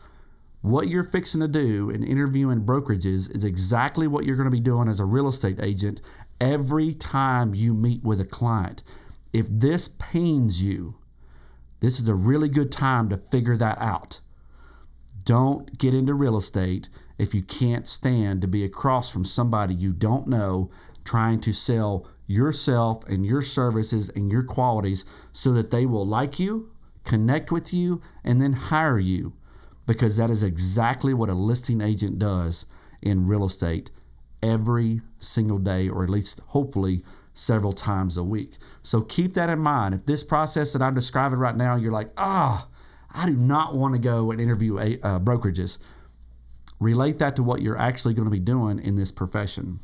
What 0.61 0.87
you're 0.87 1.03
fixing 1.03 1.41
to 1.41 1.47
do 1.47 1.91
in 1.91 2.03
interviewing 2.03 2.65
brokerages 2.65 3.33
is 3.35 3.43
exactly 3.43 4.07
what 4.07 4.25
you're 4.25 4.35
going 4.35 4.45
to 4.45 4.51
be 4.51 4.59
doing 4.59 4.87
as 4.87 4.99
a 4.99 5.05
real 5.05 5.27
estate 5.27 5.59
agent 5.61 6.01
every 6.39 6.93
time 6.93 7.55
you 7.55 7.73
meet 7.73 8.03
with 8.03 8.19
a 8.19 8.25
client. 8.25 8.83
If 9.33 9.47
this 9.49 9.87
pains 9.87 10.61
you, 10.61 10.95
This 11.79 11.99
is 11.99 12.07
a 12.07 12.15
really 12.15 12.49
good 12.49 12.71
time 12.71 13.09
to 13.09 13.17
figure 13.17 13.57
that 13.57 13.77
out. 13.79 14.19
Don't 15.23 15.77
get 15.77 15.93
into 15.93 16.13
real 16.13 16.37
estate 16.37 16.89
if 17.17 17.33
you 17.35 17.41
can't 17.41 17.87
stand 17.87 18.41
to 18.41 18.47
be 18.47 18.63
across 18.63 19.11
from 19.11 19.25
somebody 19.25 19.73
you 19.75 19.93
don't 19.93 20.27
know 20.27 20.69
trying 21.03 21.39
to 21.41 21.53
sell 21.53 22.07
yourself 22.27 23.05
and 23.07 23.25
your 23.25 23.41
services 23.41 24.09
and 24.09 24.31
your 24.31 24.43
qualities 24.43 25.05
so 25.31 25.51
that 25.53 25.69
they 25.69 25.85
will 25.85 26.05
like 26.05 26.39
you, 26.39 26.71
connect 27.03 27.51
with 27.51 27.73
you, 27.73 28.01
and 28.23 28.41
then 28.41 28.53
hire 28.53 28.97
you 28.97 29.33
because 29.85 30.17
that 30.17 30.31
is 30.31 30.41
exactly 30.43 31.13
what 31.13 31.29
a 31.29 31.33
listing 31.35 31.81
agent 31.81 32.17
does 32.17 32.65
in 33.01 33.27
real 33.27 33.45
estate 33.45 33.91
every 34.41 35.01
single 35.17 35.57
day, 35.57 35.89
or 35.89 36.03
at 36.03 36.09
least 36.09 36.41
hopefully 36.47 37.03
several 37.33 37.73
times 37.73 38.17
a 38.17 38.23
week. 38.23 38.57
So 38.81 39.01
keep 39.01 39.33
that 39.33 39.49
in 39.49 39.59
mind. 39.59 39.93
If 39.93 40.05
this 40.05 40.23
process 40.23 40.73
that 40.73 40.81
I'm 40.81 40.95
describing 40.95 41.39
right 41.39 41.55
now, 41.55 41.75
you're 41.75 41.91
like, 41.91 42.11
ah, 42.17 42.67
oh, 42.67 42.75
I 43.13 43.25
do 43.25 43.35
not 43.35 43.75
want 43.75 43.93
to 43.93 43.99
go 43.99 44.31
and 44.31 44.39
interview 44.39 44.79
a, 44.79 44.99
uh, 45.01 45.19
brokerages, 45.19 45.79
relate 46.79 47.19
that 47.19 47.35
to 47.35 47.43
what 47.43 47.61
you're 47.61 47.77
actually 47.77 48.13
going 48.13 48.25
to 48.25 48.31
be 48.31 48.39
doing 48.39 48.79
in 48.79 48.95
this 48.95 49.11
profession. 49.11 49.79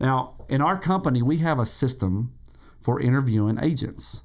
Now, 0.00 0.34
in 0.48 0.60
our 0.60 0.78
company, 0.78 1.22
we 1.22 1.38
have 1.38 1.58
a 1.58 1.66
system 1.66 2.32
for 2.80 3.00
interviewing 3.00 3.58
agents. 3.62 4.22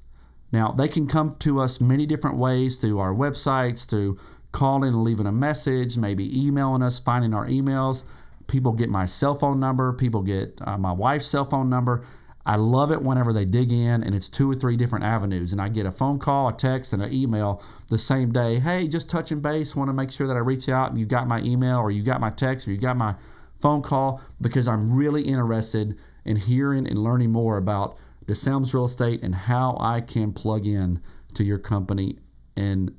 Now, 0.52 0.70
they 0.70 0.88
can 0.88 1.08
come 1.08 1.34
to 1.40 1.60
us 1.60 1.80
many 1.80 2.06
different 2.06 2.38
ways 2.38 2.78
through 2.80 2.98
our 2.98 3.12
websites, 3.12 3.88
through 3.88 4.18
calling 4.52 4.92
and 4.92 5.02
leaving 5.02 5.26
a 5.26 5.32
message, 5.32 5.96
maybe 5.96 6.46
emailing 6.46 6.82
us, 6.82 7.00
finding 7.00 7.34
our 7.34 7.46
emails. 7.46 8.04
People 8.46 8.72
get 8.72 8.90
my 8.90 9.06
cell 9.06 9.34
phone 9.34 9.60
number, 9.60 9.92
people 9.92 10.22
get 10.22 10.60
uh, 10.62 10.78
my 10.78 10.92
wife's 10.92 11.26
cell 11.26 11.44
phone 11.44 11.68
number. 11.68 12.04
I 12.46 12.56
love 12.56 12.92
it 12.92 13.00
whenever 13.00 13.32
they 13.32 13.46
dig 13.46 13.72
in 13.72 14.02
and 14.02 14.14
it's 14.14 14.28
two 14.28 14.50
or 14.50 14.54
three 14.54 14.76
different 14.76 15.04
avenues. 15.04 15.52
And 15.52 15.62
I 15.62 15.68
get 15.68 15.86
a 15.86 15.90
phone 15.90 16.18
call, 16.18 16.48
a 16.48 16.52
text, 16.52 16.92
and 16.92 17.02
an 17.02 17.12
email 17.12 17.62
the 17.88 17.96
same 17.96 18.32
day. 18.32 18.58
Hey, 18.58 18.86
just 18.86 19.08
touching 19.08 19.40
base. 19.40 19.74
Want 19.74 19.88
to 19.88 19.94
make 19.94 20.12
sure 20.12 20.26
that 20.26 20.36
I 20.36 20.40
reach 20.40 20.68
out 20.68 20.90
and 20.90 20.98
you 20.98 21.06
got 21.06 21.26
my 21.26 21.40
email 21.40 21.78
or 21.78 21.90
you 21.90 22.02
got 22.02 22.20
my 22.20 22.30
text 22.30 22.68
or 22.68 22.72
you 22.72 22.78
got 22.78 22.98
my 22.98 23.14
phone 23.58 23.80
call 23.80 24.20
because 24.40 24.68
I'm 24.68 24.92
really 24.92 25.22
interested 25.22 25.96
in 26.24 26.36
hearing 26.36 26.86
and 26.86 26.98
learning 26.98 27.32
more 27.32 27.56
about 27.56 27.96
DeSelms 28.26 28.74
Real 28.74 28.84
Estate 28.84 29.22
and 29.22 29.34
how 29.34 29.76
I 29.80 30.00
can 30.02 30.32
plug 30.32 30.66
in 30.66 31.00
to 31.34 31.44
your 31.44 31.58
company 31.58 32.18
and 32.56 32.94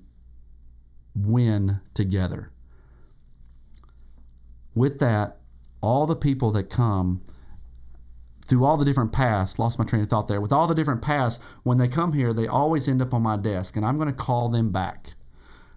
win 1.16 1.82
together. 1.94 2.52
With 4.76 5.00
that, 5.00 5.38
all 5.82 6.06
the 6.06 6.16
people 6.16 6.52
that 6.52 6.70
come 6.70 7.22
through 8.46 8.64
all 8.64 8.78
the 8.78 8.86
different 8.86 9.12
paths, 9.12 9.58
lost 9.58 9.80
my 9.80 9.86
train 9.86 10.04
of 10.04 10.10
thought 10.10 10.28
there, 10.28 10.40
with 10.40 10.54
all 10.54 10.68
the 10.68 10.76
different 10.76 11.02
paths, 11.02 11.40
when 11.64 11.80
they 11.80 11.88
come 11.88 12.14
here, 12.14 12.32
they 12.32 12.48
always 12.48 12.88
end 12.88 13.02
up 13.02 13.14
on 13.14 13.24
my 13.24 13.38
desk, 13.38 13.76
and 13.76 13.84
I'm 13.86 13.98
going 13.98 14.10
to 14.10 14.14
call 14.14 14.50
them 14.50 14.72
back. 14.72 15.16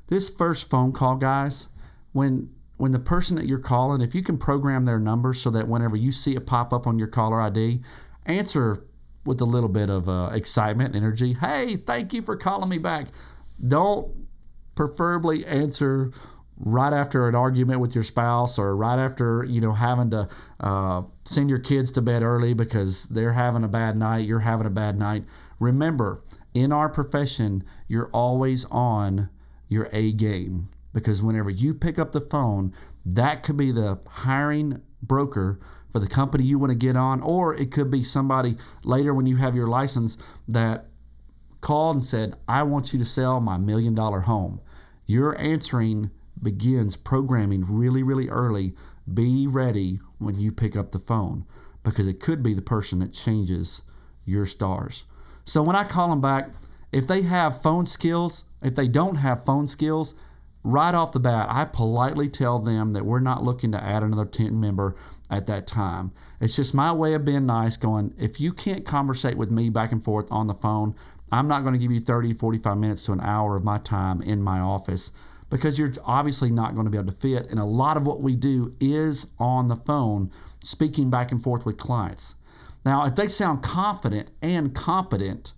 This 0.08 0.28
first 0.28 0.68
phone 0.68 0.92
call, 0.92 1.16
guys, 1.16 1.68
when 2.12 2.50
when 2.76 2.92
the 2.92 2.98
person 2.98 3.36
that 3.36 3.46
you're 3.46 3.58
calling, 3.58 4.00
if 4.00 4.14
you 4.14 4.22
can 4.22 4.38
program 4.38 4.84
their 4.84 5.00
number 5.00 5.34
so 5.34 5.50
that 5.50 5.66
whenever 5.66 5.96
you 5.96 6.12
see 6.12 6.36
it 6.36 6.46
pop 6.46 6.72
up 6.72 6.86
on 6.86 6.96
your 6.96 7.08
caller 7.08 7.40
ID, 7.40 7.80
answer 8.24 8.84
with 9.24 9.40
a 9.40 9.44
little 9.44 9.68
bit 9.68 9.90
of 9.90 10.08
uh, 10.08 10.30
excitement, 10.32 10.94
and 10.94 11.04
energy. 11.04 11.34
Hey, 11.34 11.76
thank 11.76 12.12
you 12.12 12.22
for 12.22 12.36
calling 12.36 12.68
me 12.68 12.78
back. 12.78 13.08
Don't 13.66 14.26
preferably 14.74 15.44
answer 15.44 16.12
right 16.58 16.92
after 16.92 17.28
an 17.28 17.34
argument 17.34 17.80
with 17.80 17.94
your 17.94 18.04
spouse 18.04 18.58
or 18.58 18.76
right 18.76 18.98
after 18.98 19.44
you 19.44 19.60
know 19.60 19.72
having 19.72 20.10
to 20.10 20.28
uh, 20.60 21.02
send 21.24 21.48
your 21.48 21.58
kids 21.58 21.92
to 21.92 22.02
bed 22.02 22.22
early 22.22 22.52
because 22.52 23.04
they're 23.04 23.32
having 23.32 23.62
a 23.64 23.68
bad 23.68 23.96
night 23.96 24.26
you're 24.26 24.40
having 24.40 24.66
a 24.66 24.70
bad 24.70 24.98
night. 24.98 25.24
Remember 25.60 26.22
in 26.54 26.72
our 26.72 26.88
profession 26.88 27.62
you're 27.86 28.10
always 28.10 28.64
on 28.66 29.28
your 29.68 29.88
a 29.92 30.12
game 30.12 30.68
because 30.92 31.22
whenever 31.22 31.50
you 31.50 31.74
pick 31.74 31.98
up 31.98 32.12
the 32.12 32.20
phone 32.20 32.72
that 33.04 33.42
could 33.42 33.56
be 33.56 33.70
the 33.70 33.98
hiring 34.08 34.82
broker 35.02 35.60
for 35.90 36.00
the 36.00 36.08
company 36.08 36.44
you 36.44 36.58
want 36.58 36.70
to 36.70 36.76
get 36.76 36.96
on 36.96 37.20
or 37.22 37.54
it 37.54 37.70
could 37.70 37.90
be 37.90 38.02
somebody 38.02 38.56
later 38.82 39.14
when 39.14 39.26
you 39.26 39.36
have 39.36 39.54
your 39.54 39.68
license 39.68 40.18
that 40.46 40.86
called 41.60 41.96
and 41.96 42.04
said 42.04 42.34
i 42.48 42.62
want 42.62 42.92
you 42.92 42.98
to 42.98 43.04
sell 43.04 43.40
my 43.40 43.56
million 43.56 43.94
dollar 43.94 44.20
home. 44.20 44.60
You're 45.06 45.40
answering 45.40 46.10
begins 46.42 46.96
programming 46.96 47.64
really, 47.66 48.02
really 48.02 48.28
early. 48.28 48.74
Be 49.12 49.46
ready 49.46 50.00
when 50.18 50.34
you 50.34 50.52
pick 50.52 50.76
up 50.76 50.92
the 50.92 50.98
phone 50.98 51.44
because 51.82 52.06
it 52.06 52.20
could 52.20 52.42
be 52.42 52.54
the 52.54 52.62
person 52.62 52.98
that 53.00 53.14
changes 53.14 53.82
your 54.24 54.46
stars. 54.46 55.04
So 55.44 55.62
when 55.62 55.76
I 55.76 55.84
call 55.84 56.10
them 56.10 56.20
back, 56.20 56.52
if 56.92 57.06
they 57.06 57.22
have 57.22 57.62
phone 57.62 57.86
skills, 57.86 58.46
if 58.62 58.74
they 58.74 58.88
don't 58.88 59.16
have 59.16 59.44
phone 59.44 59.66
skills, 59.66 60.14
right 60.62 60.94
off 60.94 61.12
the 61.12 61.20
bat, 61.20 61.46
I 61.48 61.64
politely 61.64 62.28
tell 62.28 62.58
them 62.58 62.92
that 62.92 63.06
we're 63.06 63.20
not 63.20 63.42
looking 63.42 63.72
to 63.72 63.82
add 63.82 64.02
another 64.02 64.24
team 64.24 64.60
member 64.60 64.96
at 65.30 65.46
that 65.46 65.66
time. 65.66 66.12
It's 66.40 66.56
just 66.56 66.74
my 66.74 66.92
way 66.92 67.14
of 67.14 67.24
being 67.24 67.46
nice, 67.46 67.76
going, 67.76 68.14
if 68.18 68.40
you 68.40 68.52
can't 68.52 68.84
conversate 68.84 69.36
with 69.36 69.50
me 69.50 69.70
back 69.70 69.92
and 69.92 70.02
forth 70.02 70.30
on 70.30 70.46
the 70.46 70.54
phone, 70.54 70.94
I'm 71.30 71.48
not 71.48 71.62
going 71.62 71.74
to 71.74 71.78
give 71.78 71.92
you 71.92 72.00
30, 72.00 72.32
45 72.34 72.76
minutes 72.78 73.02
to 73.04 73.12
an 73.12 73.20
hour 73.20 73.56
of 73.56 73.64
my 73.64 73.78
time 73.78 74.22
in 74.22 74.42
my 74.42 74.60
office 74.60 75.12
because 75.50 75.78
you're 75.78 75.92
obviously 76.04 76.50
not 76.50 76.74
going 76.74 76.84
to 76.84 76.90
be 76.90 76.98
able 76.98 77.12
to 77.12 77.16
fit. 77.16 77.50
And 77.50 77.58
a 77.58 77.64
lot 77.64 77.96
of 77.96 78.06
what 78.06 78.20
we 78.20 78.36
do 78.36 78.74
is 78.80 79.34
on 79.38 79.68
the 79.68 79.76
phone, 79.76 80.30
speaking 80.60 81.10
back 81.10 81.32
and 81.32 81.42
forth 81.42 81.64
with 81.64 81.76
clients. 81.76 82.36
Now, 82.84 83.04
if 83.06 83.14
they 83.14 83.28
sound 83.28 83.62
confident 83.62 84.30
and 84.40 84.74
competent, 84.74 85.52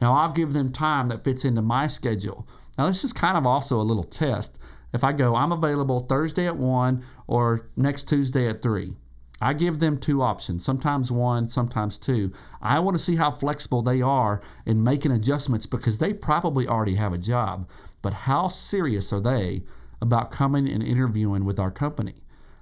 now 0.00 0.14
I'll 0.14 0.32
give 0.32 0.52
them 0.52 0.70
time 0.70 1.08
that 1.08 1.24
fits 1.24 1.44
into 1.44 1.62
my 1.62 1.86
schedule. 1.86 2.46
Now, 2.78 2.86
this 2.86 3.04
is 3.04 3.12
kind 3.12 3.36
of 3.36 3.46
also 3.46 3.80
a 3.80 3.82
little 3.82 4.04
test. 4.04 4.58
If 4.92 5.04
I 5.04 5.12
go, 5.12 5.34
I'm 5.34 5.52
available 5.52 6.00
Thursday 6.00 6.46
at 6.46 6.56
1 6.56 7.04
or 7.26 7.70
next 7.76 8.08
Tuesday 8.08 8.48
at 8.48 8.62
3. 8.62 8.94
I 9.42 9.54
give 9.54 9.80
them 9.80 9.98
two 9.98 10.22
options, 10.22 10.64
sometimes 10.64 11.10
one, 11.10 11.48
sometimes 11.48 11.98
two. 11.98 12.32
I 12.60 12.78
want 12.78 12.96
to 12.96 13.02
see 13.02 13.16
how 13.16 13.32
flexible 13.32 13.82
they 13.82 14.00
are 14.00 14.40
in 14.64 14.84
making 14.84 15.10
adjustments 15.10 15.66
because 15.66 15.98
they 15.98 16.14
probably 16.14 16.68
already 16.68 16.94
have 16.94 17.12
a 17.12 17.18
job. 17.18 17.68
But 18.02 18.12
how 18.12 18.48
serious 18.48 19.12
are 19.12 19.20
they 19.20 19.62
about 20.00 20.30
coming 20.30 20.68
and 20.68 20.82
interviewing 20.82 21.44
with 21.44 21.58
our 21.58 21.70
company? 21.70 22.14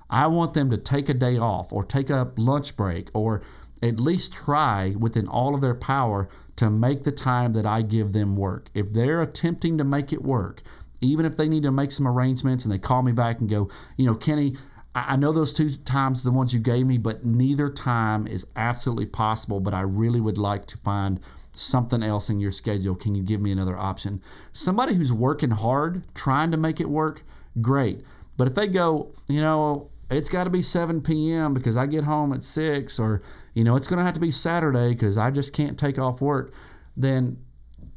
I 0.08 0.26
want 0.26 0.54
them 0.54 0.70
to 0.70 0.76
take 0.76 1.08
a 1.08 1.14
day 1.14 1.38
off 1.38 1.72
or 1.72 1.84
take 1.84 2.10
a 2.10 2.30
lunch 2.36 2.76
break 2.76 3.10
or 3.14 3.42
at 3.82 3.98
least 3.98 4.34
try 4.34 4.94
within 4.98 5.26
all 5.26 5.54
of 5.54 5.60
their 5.60 5.74
power 5.74 6.28
to 6.56 6.68
make 6.68 7.04
the 7.04 7.12
time 7.12 7.54
that 7.54 7.64
I 7.64 7.82
give 7.82 8.12
them 8.12 8.36
work. 8.36 8.70
If 8.74 8.92
they're 8.92 9.22
attempting 9.22 9.78
to 9.78 9.84
make 9.84 10.12
it 10.12 10.22
work, 10.22 10.62
even 11.00 11.24
if 11.24 11.36
they 11.36 11.48
need 11.48 11.62
to 11.62 11.72
make 11.72 11.92
some 11.92 12.06
arrangements 12.06 12.64
and 12.64 12.74
they 12.74 12.78
call 12.78 13.02
me 13.02 13.12
back 13.12 13.40
and 13.40 13.48
go, 13.48 13.70
you 13.96 14.04
know, 14.04 14.14
Kenny, 14.14 14.56
I 14.94 15.16
know 15.16 15.32
those 15.32 15.52
two 15.52 15.70
times 15.70 16.22
the 16.22 16.32
ones 16.32 16.52
you 16.52 16.60
gave 16.60 16.84
me, 16.84 16.98
but 16.98 17.24
neither 17.24 17.70
time 17.70 18.26
is 18.26 18.46
absolutely 18.56 19.06
possible. 19.06 19.60
But 19.60 19.72
I 19.72 19.82
really 19.82 20.20
would 20.20 20.36
like 20.36 20.66
to 20.66 20.76
find 20.76 21.20
something 21.60 22.02
else 22.02 22.30
in 22.30 22.40
your 22.40 22.52
schedule. 22.52 22.94
Can 22.94 23.14
you 23.14 23.22
give 23.22 23.40
me 23.40 23.52
another 23.52 23.76
option? 23.76 24.22
Somebody 24.52 24.94
who's 24.94 25.12
working 25.12 25.50
hard, 25.50 26.02
trying 26.14 26.50
to 26.50 26.56
make 26.56 26.80
it 26.80 26.88
work, 26.88 27.22
great. 27.60 28.02
But 28.36 28.48
if 28.48 28.54
they 28.54 28.66
go, 28.66 29.12
you 29.28 29.40
know, 29.40 29.90
it's 30.10 30.28
got 30.28 30.44
to 30.44 30.50
be 30.50 30.62
7 30.62 31.02
p.m. 31.02 31.54
because 31.54 31.76
I 31.76 31.86
get 31.86 32.04
home 32.04 32.32
at 32.32 32.42
6, 32.42 32.98
or, 32.98 33.22
you 33.54 33.62
know, 33.62 33.76
it's 33.76 33.86
going 33.86 33.98
to 33.98 34.04
have 34.04 34.14
to 34.14 34.20
be 34.20 34.30
Saturday 34.30 34.88
because 34.90 35.18
I 35.18 35.30
just 35.30 35.52
can't 35.52 35.78
take 35.78 35.98
off 35.98 36.20
work, 36.20 36.52
then 36.96 37.38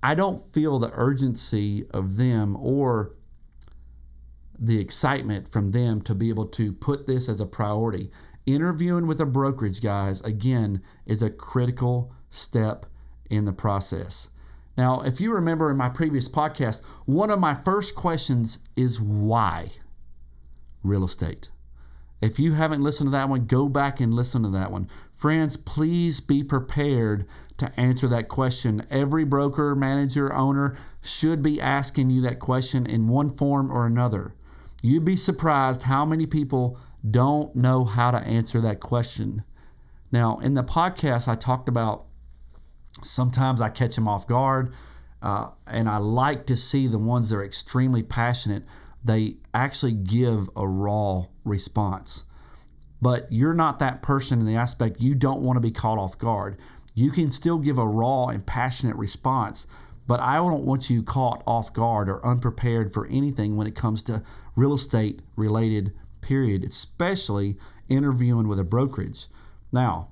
I 0.03 0.15
don't 0.15 0.39
feel 0.39 0.79
the 0.79 0.91
urgency 0.93 1.86
of 1.91 2.17
them 2.17 2.58
or 2.58 3.15
the 4.60 4.79
excitement 4.79 5.48
from 5.48 5.70
them 5.70 6.01
to 6.01 6.13
be 6.13 6.29
able 6.29 6.46
to 6.48 6.74
put 6.74 7.08
this 7.08 7.27
as 7.29 7.39
a 7.39 7.46
priority. 7.46 8.12
Interviewing 8.46 9.08
with 9.08 9.22
a 9.22 9.25
brokerage, 9.25 9.82
guys, 9.82 10.22
again, 10.22 10.82
is 11.05 11.24
a 11.24 11.29
critical 11.29 12.13
step 12.29 12.86
in 13.34 13.46
the 13.46 13.54
process. 13.54 14.30
Now, 14.78 15.02
if 15.02 15.22
you 15.22 15.34
remember 15.34 15.70
in 15.70 15.78
my 15.78 15.90
previous 15.90 16.28
podcast, 16.28 16.84
one 17.06 17.30
of 17.30 17.40
my 17.40 17.54
first 17.54 17.96
questions 17.96 18.60
is 18.75 19.02
why 19.02 19.68
real 20.84 21.04
estate? 21.04 21.50
If 22.22 22.40
you 22.40 22.54
haven't 22.54 22.82
listened 22.82 23.08
to 23.08 23.12
that 23.12 23.28
one, 23.28 23.48
go 23.48 23.68
back 23.68 24.00
and 24.00 24.13
listen 24.13 24.44
to 24.44 24.50
that 24.50 24.72
one. 24.72 24.88
Friends, 25.12 25.58
please 25.58 26.22
be 26.22 26.44
prepared 26.44 27.25
to 27.58 27.78
answer 27.80 28.08
that 28.08 28.30
question. 28.30 28.88
Every 28.90 29.25
broker, 29.25 29.75
manager, 29.75 30.34
owner 30.34 30.78
should 31.02 31.42
be 31.42 31.60
asking 31.60 32.12
you 32.12 32.22
that 32.22 32.40
question 32.40 32.86
in 32.86 33.10
one 33.10 33.30
form 33.30 33.70
or 33.72 33.86
another. 33.86 34.36
You'd 34.82 35.06
be 35.06 35.18
surprised 35.18 35.84
how 35.84 36.06
many 36.06 36.25
people 36.25 36.80
don't 37.10 37.54
know 37.56 37.84
how 37.84 38.12
to 38.12 38.20
answer 38.20 38.62
that 38.62 38.80
question. 38.80 39.44
Now, 40.12 40.40
in 40.40 40.54
the 40.54 40.63
podcast, 40.63 41.28
I 41.28 41.36
talked 41.36 41.68
about 41.68 42.06
sometimes 43.04 43.62
I 43.62 43.70
catch 43.70 43.96
them 43.96 44.08
off 44.08 44.28
guard, 44.28 44.74
uh, 45.22 45.52
and 45.68 45.90
I 45.90 45.98
like 45.98 46.46
to 46.48 46.58
see 46.58 46.88
the 46.88 46.98
ones 46.98 47.30
that 47.30 47.38
are 47.38 47.44
extremely 47.44 48.04
passionate. 48.04 48.64
They 49.04 49.38
actually 49.54 49.94
give 49.94 50.50
a 50.56 50.68
raw 50.68 51.26
response. 51.44 52.26
But 53.02 53.28
you're 53.30 53.54
not 53.54 53.80
that 53.80 54.02
person 54.02 54.40
in 54.40 54.46
the 54.46 54.56
aspect 54.56 55.02
you 55.02 55.14
don't 55.14 55.42
want 55.42 55.58
to 55.58 55.62
be 55.62 55.72
caught 55.72 55.98
off 55.98 56.18
guard. 56.18 56.58
You 56.96 57.12
can 57.12 57.32
still 57.32 57.58
give 57.58 57.78
a 57.78 57.88
raw 57.88 58.28
and 58.28 58.46
passionate 58.46 58.96
response, 58.96 59.68
but 60.08 60.20
I 60.20 60.36
don't 60.36 60.66
want 60.66 60.90
you 60.90 61.04
caught 61.04 61.44
off 61.46 61.74
guard 61.74 62.08
or 62.08 62.26
unprepared 62.26 62.94
for 62.94 63.08
anything 63.08 63.58
when 63.58 63.68
it 63.68 63.76
comes 63.76 64.02
to 64.04 64.24
real 64.56 64.74
estate 64.74 65.22
related 65.36 65.94
period, 66.22 66.64
especially 66.64 67.58
interviewing 67.90 68.48
with 68.48 68.60
a 68.60 68.64
brokerage. 68.64 69.28
Now, 69.72 70.10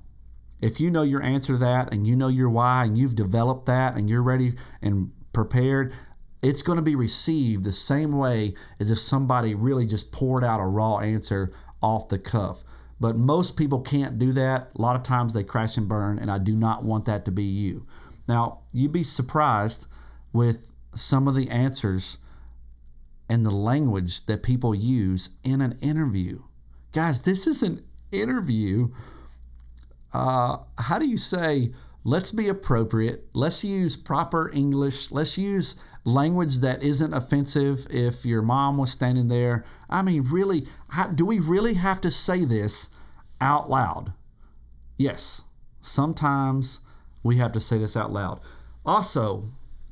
if 0.62 0.80
you 0.80 0.88
know 0.90 1.02
your 1.02 1.22
answer 1.22 1.54
to 1.54 1.58
that 1.58 1.92
and 1.92 2.06
you 2.06 2.16
know 2.16 2.28
your 2.28 2.48
why 2.48 2.84
and 2.84 2.96
you've 2.96 3.16
developed 3.16 3.66
that 3.66 3.96
and 3.96 4.08
you're 4.08 4.22
ready 4.22 4.54
and 4.80 5.10
prepared, 5.32 5.92
it's 6.40 6.62
going 6.62 6.76
to 6.76 6.82
be 6.82 6.94
received 6.94 7.64
the 7.64 7.72
same 7.72 8.16
way 8.16 8.54
as 8.80 8.90
if 8.90 8.98
somebody 8.98 9.54
really 9.54 9.86
just 9.86 10.12
poured 10.12 10.44
out 10.44 10.60
a 10.60 10.64
raw 10.64 10.98
answer 10.98 11.52
off 11.82 12.08
the 12.08 12.18
cuff. 12.18 12.62
But 13.00 13.16
most 13.16 13.56
people 13.56 13.80
can't 13.80 14.18
do 14.18 14.32
that. 14.32 14.70
A 14.76 14.80
lot 14.80 14.94
of 14.94 15.02
times 15.02 15.34
they 15.34 15.42
crash 15.42 15.76
and 15.76 15.88
burn, 15.88 16.20
and 16.20 16.30
I 16.30 16.38
do 16.38 16.54
not 16.54 16.84
want 16.84 17.06
that 17.06 17.24
to 17.24 17.32
be 17.32 17.42
you. 17.42 17.84
Now, 18.28 18.60
you'd 18.72 18.92
be 18.92 19.02
surprised 19.02 19.88
with 20.32 20.70
some 20.94 21.26
of 21.26 21.34
the 21.34 21.50
answers 21.50 22.18
and 23.28 23.44
the 23.44 23.50
language 23.50 24.26
that 24.26 24.44
people 24.44 24.74
use 24.74 25.30
in 25.42 25.60
an 25.60 25.72
interview. 25.80 26.42
Guys, 26.92 27.22
this 27.22 27.48
is 27.48 27.62
an 27.64 27.84
interview. 28.12 28.92
Uh, 30.12 30.58
how 30.78 30.98
do 30.98 31.08
you 31.08 31.16
say, 31.16 31.70
let's 32.04 32.32
be 32.32 32.48
appropriate, 32.48 33.28
let's 33.32 33.64
use 33.64 33.96
proper 33.96 34.50
English, 34.52 35.10
let's 35.10 35.38
use 35.38 35.76
language 36.04 36.58
that 36.58 36.82
isn't 36.82 37.14
offensive 37.14 37.86
if 37.90 38.26
your 38.26 38.42
mom 38.42 38.76
was 38.76 38.90
standing 38.90 39.28
there. 39.28 39.64
I 39.88 40.02
mean, 40.02 40.24
really, 40.30 40.66
how, 40.88 41.08
do 41.08 41.24
we 41.24 41.38
really 41.38 41.74
have 41.74 42.00
to 42.02 42.10
say 42.10 42.44
this 42.44 42.90
out 43.40 43.70
loud? 43.70 44.12
Yes, 44.98 45.42
sometimes 45.80 46.80
we 47.22 47.36
have 47.36 47.52
to 47.52 47.60
say 47.60 47.78
this 47.78 47.96
out 47.96 48.12
loud. 48.12 48.40
Also, 48.84 49.44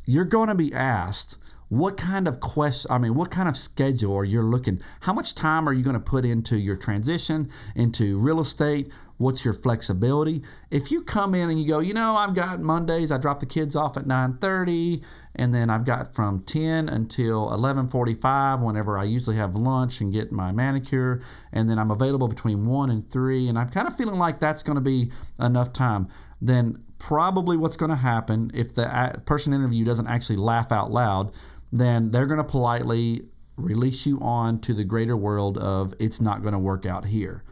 you're 0.04 0.24
going 0.24 0.48
to 0.48 0.54
be 0.54 0.74
asked 0.74 1.36
what 1.70 1.96
kind 1.96 2.26
of 2.26 2.40
question 2.40 2.90
i 2.90 2.98
mean 2.98 3.14
what 3.14 3.30
kind 3.30 3.48
of 3.48 3.56
schedule 3.56 4.14
are 4.14 4.24
you 4.24 4.42
looking 4.42 4.80
how 5.00 5.12
much 5.12 5.36
time 5.36 5.68
are 5.68 5.72
you 5.72 5.84
going 5.84 5.94
to 5.94 6.00
put 6.00 6.24
into 6.24 6.58
your 6.58 6.76
transition 6.76 7.48
into 7.74 8.18
real 8.18 8.40
estate? 8.40 8.92
What's 9.18 9.44
your 9.44 9.52
flexibility? 9.52 10.42
If 10.70 10.90
you 10.90 11.02
come 11.02 11.34
in 11.34 11.48
and 11.48 11.60
you 11.60 11.68
go 11.68 11.78
you 11.78 11.94
know 11.94 12.16
i've 12.16 12.34
got 12.34 12.58
mondays 12.58 13.12
i 13.12 13.18
drop 13.18 13.38
the 13.40 13.46
kids 13.46 13.76
off 13.76 13.96
at 13.96 14.04
9.30 14.04 15.04
and 15.36 15.54
then 15.54 15.70
i've 15.70 15.84
got 15.84 16.14
from 16.14 16.42
10 16.42 16.88
until 16.88 17.48
11.45 17.50 18.64
whenever 18.64 18.98
i 18.98 19.04
usually 19.04 19.36
have 19.36 19.54
lunch 19.54 20.00
and 20.00 20.12
get 20.12 20.32
my 20.32 20.50
manicure 20.50 21.22
and 21.52 21.70
then 21.70 21.78
i'm 21.78 21.90
available 21.90 22.28
between 22.28 22.66
1 22.66 22.90
and 22.90 23.10
3 23.10 23.48
and 23.48 23.58
i'm 23.58 23.68
kind 23.68 23.86
of 23.86 23.96
feeling 23.96 24.18
like 24.18 24.40
that's 24.40 24.62
going 24.62 24.76
to 24.76 24.82
be 24.82 25.12
enough 25.38 25.72
time 25.72 26.08
then 26.40 26.82
probably 26.98 27.56
what's 27.56 27.76
going 27.76 27.90
to 27.90 27.96
happen 27.96 28.50
if 28.54 28.74
the 28.74 29.22
person 29.26 29.52
interview 29.52 29.84
doesn't 29.84 30.06
actually 30.06 30.36
laugh 30.36 30.72
out 30.72 30.90
loud 30.90 31.32
then 31.72 32.10
they're 32.10 32.26
going 32.26 32.38
to 32.38 32.44
politely 32.44 33.22
release 33.56 34.06
you 34.06 34.18
on 34.20 34.60
to 34.60 34.74
the 34.74 34.84
greater 34.84 35.16
world 35.16 35.58
of 35.58 35.94
it's 35.98 36.20
not 36.20 36.42
going 36.42 36.52
to 36.52 36.58
work 36.58 36.86
out 36.86 37.06
here. 37.06 37.44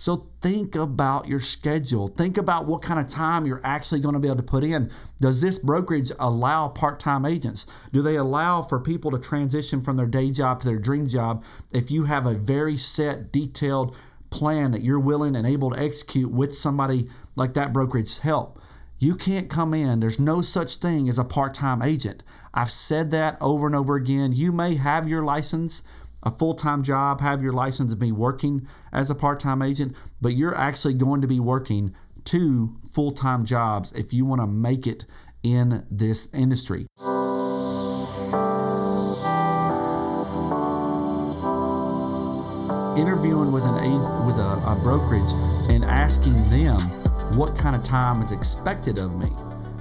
So 0.00 0.28
think 0.40 0.76
about 0.76 1.26
your 1.26 1.40
schedule. 1.40 2.06
Think 2.06 2.38
about 2.38 2.66
what 2.66 2.82
kind 2.82 3.00
of 3.00 3.08
time 3.08 3.46
you're 3.46 3.60
actually 3.64 3.98
going 3.98 4.12
to 4.12 4.20
be 4.20 4.28
able 4.28 4.36
to 4.36 4.44
put 4.44 4.62
in. 4.62 4.92
Does 5.20 5.40
this 5.40 5.58
brokerage 5.58 6.12
allow 6.20 6.68
part 6.68 7.00
time 7.00 7.26
agents? 7.26 7.66
Do 7.92 8.00
they 8.00 8.14
allow 8.14 8.62
for 8.62 8.78
people 8.78 9.10
to 9.10 9.18
transition 9.18 9.80
from 9.80 9.96
their 9.96 10.06
day 10.06 10.30
job 10.30 10.60
to 10.60 10.68
their 10.68 10.78
dream 10.78 11.08
job 11.08 11.44
if 11.72 11.90
you 11.90 12.04
have 12.04 12.26
a 12.26 12.34
very 12.34 12.76
set, 12.76 13.32
detailed 13.32 13.96
plan 14.30 14.70
that 14.70 14.82
you're 14.82 15.00
willing 15.00 15.34
and 15.34 15.46
able 15.46 15.70
to 15.70 15.80
execute 15.80 16.30
with 16.30 16.54
somebody 16.54 17.10
like 17.34 17.54
that 17.54 17.72
brokerage 17.72 18.20
help? 18.20 18.60
You 18.98 19.14
can't 19.14 19.48
come 19.48 19.74
in. 19.74 20.00
There's 20.00 20.18
no 20.18 20.40
such 20.42 20.76
thing 20.76 21.08
as 21.08 21.18
a 21.18 21.24
part 21.24 21.54
time 21.54 21.82
agent. 21.82 22.24
I've 22.52 22.70
said 22.70 23.12
that 23.12 23.38
over 23.40 23.66
and 23.66 23.76
over 23.76 23.94
again. 23.94 24.32
You 24.32 24.50
may 24.50 24.74
have 24.74 25.08
your 25.08 25.22
license, 25.22 25.84
a 26.24 26.30
full 26.30 26.54
time 26.54 26.82
job, 26.82 27.20
have 27.20 27.40
your 27.40 27.52
license 27.52 27.92
and 27.92 28.00
be 28.00 28.10
working 28.10 28.66
as 28.92 29.10
a 29.10 29.14
part 29.14 29.38
time 29.38 29.62
agent, 29.62 29.94
but 30.20 30.34
you're 30.34 30.56
actually 30.56 30.94
going 30.94 31.20
to 31.20 31.28
be 31.28 31.38
working 31.38 31.94
two 32.24 32.76
full 32.90 33.12
time 33.12 33.44
jobs 33.44 33.92
if 33.92 34.12
you 34.12 34.24
want 34.24 34.40
to 34.40 34.46
make 34.48 34.86
it 34.86 35.06
in 35.44 35.86
this 35.88 36.34
industry. 36.34 36.86
Interviewing 42.98 43.52
with 43.52 43.62
an 43.62 43.78
agent, 43.78 44.26
with 44.26 44.38
a, 44.38 44.60
a 44.66 44.76
brokerage 44.82 45.32
and 45.70 45.84
asking 45.84 46.48
them 46.48 47.07
what 47.36 47.56
kind 47.56 47.76
of 47.76 47.84
time 47.84 48.22
is 48.22 48.32
expected 48.32 48.98
of 48.98 49.16
me 49.16 49.28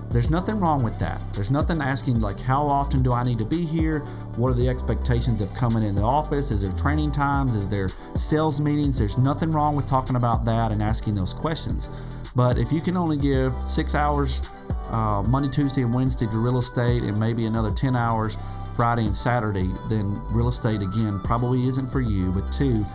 there's 0.09 0.31
nothing 0.31 0.59
wrong 0.59 0.83
with 0.83 0.97
that. 0.99 1.21
There's 1.33 1.51
nothing 1.51 1.81
asking, 1.81 2.21
like, 2.21 2.39
how 2.39 2.65
often 2.65 3.03
do 3.03 3.11
I 3.11 3.23
need 3.23 3.37
to 3.39 3.45
be 3.45 3.65
here? 3.65 3.99
What 4.37 4.49
are 4.49 4.53
the 4.53 4.69
expectations 4.69 5.41
of 5.41 5.53
coming 5.53 5.83
in 5.83 5.95
the 5.95 6.01
office? 6.01 6.49
Is 6.49 6.61
there 6.61 6.71
training 6.71 7.11
times? 7.11 7.55
Is 7.55 7.69
there 7.69 7.89
sales 8.15 8.61
meetings? 8.61 8.97
There's 8.97 9.17
nothing 9.17 9.51
wrong 9.51 9.75
with 9.75 9.89
talking 9.89 10.15
about 10.15 10.45
that 10.45 10.71
and 10.71 10.81
asking 10.81 11.15
those 11.15 11.33
questions. 11.33 11.89
But 12.35 12.57
if 12.57 12.71
you 12.71 12.79
can 12.79 12.95
only 12.95 13.17
give 13.17 13.53
six 13.61 13.95
hours 13.95 14.47
uh, 14.91 15.23
Monday, 15.27 15.49
Tuesday, 15.49 15.81
and 15.81 15.93
Wednesday 15.93 16.25
to 16.27 16.37
real 16.37 16.59
estate 16.59 17.03
and 17.03 17.19
maybe 17.19 17.45
another 17.45 17.71
10 17.71 17.95
hours 17.95 18.37
Friday 18.77 19.05
and 19.05 19.15
Saturday, 19.15 19.69
then 19.89 20.13
real 20.31 20.47
estate 20.47 20.81
again 20.81 21.19
probably 21.23 21.67
isn't 21.67 21.91
for 21.91 21.99
you. 21.99 22.31
But 22.31 22.49
two, 22.51 22.85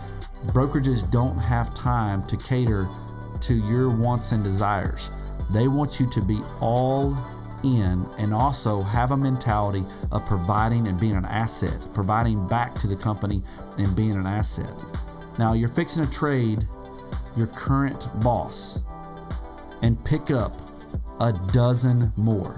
brokerages 0.47 1.09
don't 1.11 1.37
have 1.37 1.73
time 1.75 2.25
to 2.27 2.37
cater 2.37 2.87
to 3.43 3.53
your 3.53 3.89
wants 3.89 4.31
and 4.31 4.43
desires. 4.43 5.11
They 5.51 5.67
want 5.67 5.99
you 5.99 6.09
to 6.09 6.21
be 6.21 6.39
all 6.61 7.17
in 7.63 8.05
and 8.19 8.33
also 8.33 8.81
have 8.81 9.11
a 9.11 9.17
mentality 9.17 9.83
of 10.11 10.25
providing 10.25 10.87
and 10.87 10.99
being 10.99 11.15
an 11.15 11.25
asset, 11.25 11.85
providing 11.93 12.47
back 12.47 12.73
to 12.75 12.87
the 12.87 12.95
company 12.95 13.41
and 13.77 13.95
being 13.95 14.15
an 14.15 14.25
asset. 14.25 14.73
Now, 15.39 15.53
you're 15.53 15.69
fixing 15.69 16.03
to 16.03 16.11
trade 16.11 16.67
your 17.35 17.47
current 17.47 18.07
boss 18.21 18.81
and 19.81 20.03
pick 20.05 20.31
up 20.31 20.61
a 21.19 21.33
dozen 21.51 22.11
more. 22.15 22.55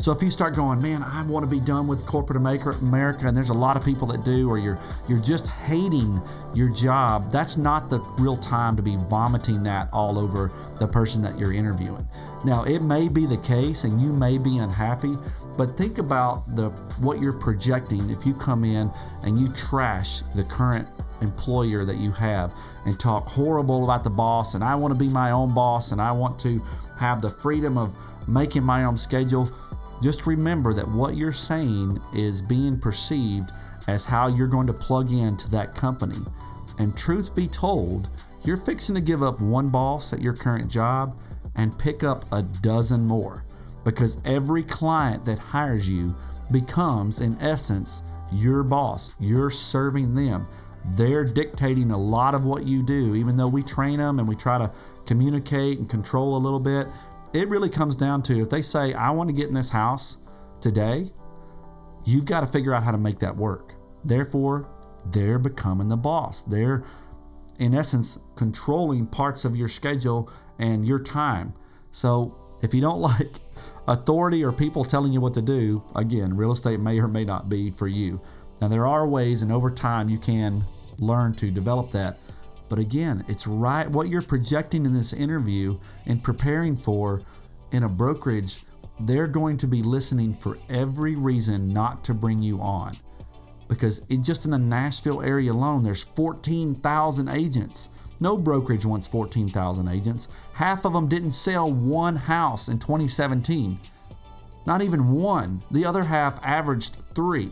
So 0.00 0.12
if 0.12 0.22
you 0.22 0.30
start 0.30 0.54
going, 0.54 0.80
man, 0.80 1.02
I 1.02 1.22
want 1.26 1.44
to 1.44 1.46
be 1.46 1.60
done 1.60 1.86
with 1.86 2.06
corporate 2.06 2.38
America, 2.38 3.26
and 3.26 3.36
there's 3.36 3.50
a 3.50 3.54
lot 3.54 3.76
of 3.76 3.84
people 3.84 4.08
that 4.08 4.24
do, 4.24 4.48
or 4.48 4.56
you're 4.56 4.78
you're 5.06 5.20
just 5.20 5.48
hating 5.48 6.22
your 6.54 6.70
job, 6.70 7.30
that's 7.30 7.58
not 7.58 7.90
the 7.90 7.98
real 8.18 8.36
time 8.36 8.76
to 8.76 8.82
be 8.82 8.96
vomiting 8.96 9.62
that 9.64 9.90
all 9.92 10.18
over 10.18 10.52
the 10.78 10.86
person 10.86 11.20
that 11.20 11.38
you're 11.38 11.52
interviewing. 11.52 12.08
Now, 12.46 12.64
it 12.64 12.80
may 12.80 13.10
be 13.10 13.26
the 13.26 13.36
case, 13.36 13.84
and 13.84 14.00
you 14.00 14.10
may 14.10 14.38
be 14.38 14.56
unhappy, 14.56 15.18
but 15.58 15.76
think 15.76 15.98
about 15.98 16.56
the 16.56 16.70
what 17.00 17.20
you're 17.20 17.34
projecting 17.34 18.08
if 18.08 18.24
you 18.24 18.32
come 18.32 18.64
in 18.64 18.90
and 19.22 19.38
you 19.38 19.52
trash 19.52 20.22
the 20.34 20.44
current 20.44 20.88
employer 21.20 21.84
that 21.84 21.98
you 21.98 22.10
have 22.10 22.54
and 22.86 22.98
talk 22.98 23.26
horrible 23.26 23.84
about 23.84 24.02
the 24.02 24.08
boss 24.08 24.54
and 24.54 24.64
I 24.64 24.74
want 24.74 24.94
to 24.94 24.98
be 24.98 25.10
my 25.10 25.32
own 25.32 25.52
boss 25.52 25.92
and 25.92 26.00
I 26.00 26.12
want 26.12 26.38
to 26.38 26.64
have 26.98 27.20
the 27.20 27.28
freedom 27.30 27.76
of 27.76 27.94
making 28.26 28.64
my 28.64 28.84
own 28.84 28.96
schedule 28.96 29.50
just 30.02 30.26
remember 30.26 30.72
that 30.74 30.88
what 30.88 31.16
you're 31.16 31.32
saying 31.32 32.00
is 32.14 32.42
being 32.42 32.78
perceived 32.78 33.50
as 33.86 34.06
how 34.06 34.28
you're 34.28 34.46
going 34.46 34.66
to 34.66 34.72
plug 34.72 35.12
into 35.12 35.50
that 35.50 35.74
company. 35.74 36.20
And 36.78 36.96
truth 36.96 37.34
be 37.34 37.46
told, 37.46 38.08
you're 38.44 38.56
fixing 38.56 38.94
to 38.94 39.00
give 39.00 39.22
up 39.22 39.40
one 39.40 39.68
boss 39.68 40.12
at 40.12 40.22
your 40.22 40.34
current 40.34 40.70
job 40.70 41.18
and 41.56 41.78
pick 41.78 42.02
up 42.02 42.24
a 42.32 42.42
dozen 42.42 43.04
more 43.04 43.44
because 43.84 44.22
every 44.24 44.62
client 44.62 45.24
that 45.24 45.38
hires 45.38 45.88
you 45.88 46.14
becomes, 46.50 47.20
in 47.20 47.36
essence, 47.40 48.04
your 48.32 48.62
boss. 48.62 49.12
You're 49.18 49.50
serving 49.50 50.14
them. 50.14 50.46
They're 50.94 51.24
dictating 51.24 51.90
a 51.90 51.98
lot 51.98 52.34
of 52.34 52.46
what 52.46 52.66
you 52.66 52.82
do, 52.82 53.14
even 53.14 53.36
though 53.36 53.48
we 53.48 53.62
train 53.62 53.98
them 53.98 54.18
and 54.18 54.26
we 54.26 54.34
try 54.34 54.58
to 54.58 54.70
communicate 55.06 55.78
and 55.78 55.88
control 55.88 56.36
a 56.36 56.38
little 56.38 56.60
bit 56.60 56.86
it 57.32 57.48
really 57.48 57.68
comes 57.68 57.94
down 57.94 58.22
to 58.22 58.42
if 58.42 58.50
they 58.50 58.62
say, 58.62 58.92
I 58.92 59.10
want 59.10 59.28
to 59.28 59.34
get 59.34 59.48
in 59.48 59.54
this 59.54 59.70
house 59.70 60.18
today, 60.60 61.10
you've 62.04 62.26
got 62.26 62.40
to 62.40 62.46
figure 62.46 62.74
out 62.74 62.82
how 62.82 62.90
to 62.90 62.98
make 62.98 63.18
that 63.20 63.36
work. 63.36 63.74
Therefore, 64.04 64.68
they're 65.06 65.38
becoming 65.38 65.88
the 65.88 65.96
boss. 65.96 66.42
They're, 66.42 66.84
in 67.58 67.74
essence, 67.74 68.18
controlling 68.36 69.06
parts 69.06 69.44
of 69.44 69.56
your 69.56 69.68
schedule 69.68 70.30
and 70.58 70.86
your 70.86 70.98
time. 70.98 71.54
So 71.92 72.34
if 72.62 72.74
you 72.74 72.80
don't 72.80 73.00
like 73.00 73.32
authority 73.86 74.44
or 74.44 74.52
people 74.52 74.84
telling 74.84 75.12
you 75.12 75.20
what 75.20 75.34
to 75.34 75.42
do, 75.42 75.82
again, 75.94 76.36
real 76.36 76.52
estate 76.52 76.80
may 76.80 76.98
or 76.98 77.08
may 77.08 77.24
not 77.24 77.48
be 77.48 77.70
for 77.70 77.88
you. 77.88 78.20
Now, 78.60 78.68
there 78.68 78.86
are 78.86 79.06
ways, 79.06 79.40
and 79.40 79.50
over 79.50 79.70
time, 79.70 80.10
you 80.10 80.18
can 80.18 80.62
learn 80.98 81.32
to 81.34 81.50
develop 81.50 81.92
that. 81.92 82.18
But 82.70 82.78
again, 82.78 83.24
it's 83.28 83.48
right 83.48 83.90
what 83.90 84.08
you're 84.08 84.22
projecting 84.22 84.86
in 84.86 84.94
this 84.94 85.12
interview 85.12 85.78
and 86.06 86.22
preparing 86.22 86.76
for 86.76 87.20
in 87.72 87.82
a 87.82 87.88
brokerage. 87.88 88.62
They're 89.00 89.26
going 89.26 89.56
to 89.58 89.66
be 89.66 89.82
listening 89.82 90.32
for 90.32 90.56
every 90.70 91.16
reason 91.16 91.72
not 91.72 92.04
to 92.04 92.14
bring 92.14 92.40
you 92.40 92.60
on. 92.60 92.96
Because 93.68 94.06
in, 94.06 94.22
just 94.22 94.44
in 94.44 94.52
the 94.52 94.58
Nashville 94.58 95.20
area 95.20 95.52
alone, 95.52 95.82
there's 95.82 96.04
14,000 96.04 97.28
agents. 97.28 97.88
No 98.20 98.36
brokerage 98.36 98.86
wants 98.86 99.08
14,000 99.08 99.88
agents. 99.88 100.28
Half 100.52 100.84
of 100.84 100.92
them 100.92 101.08
didn't 101.08 101.32
sell 101.32 101.72
one 101.72 102.14
house 102.14 102.68
in 102.68 102.78
2017. 102.78 103.78
Not 104.66 104.82
even 104.82 105.10
one. 105.10 105.62
The 105.72 105.86
other 105.86 106.04
half 106.04 106.44
averaged 106.44 106.96
three. 107.14 107.50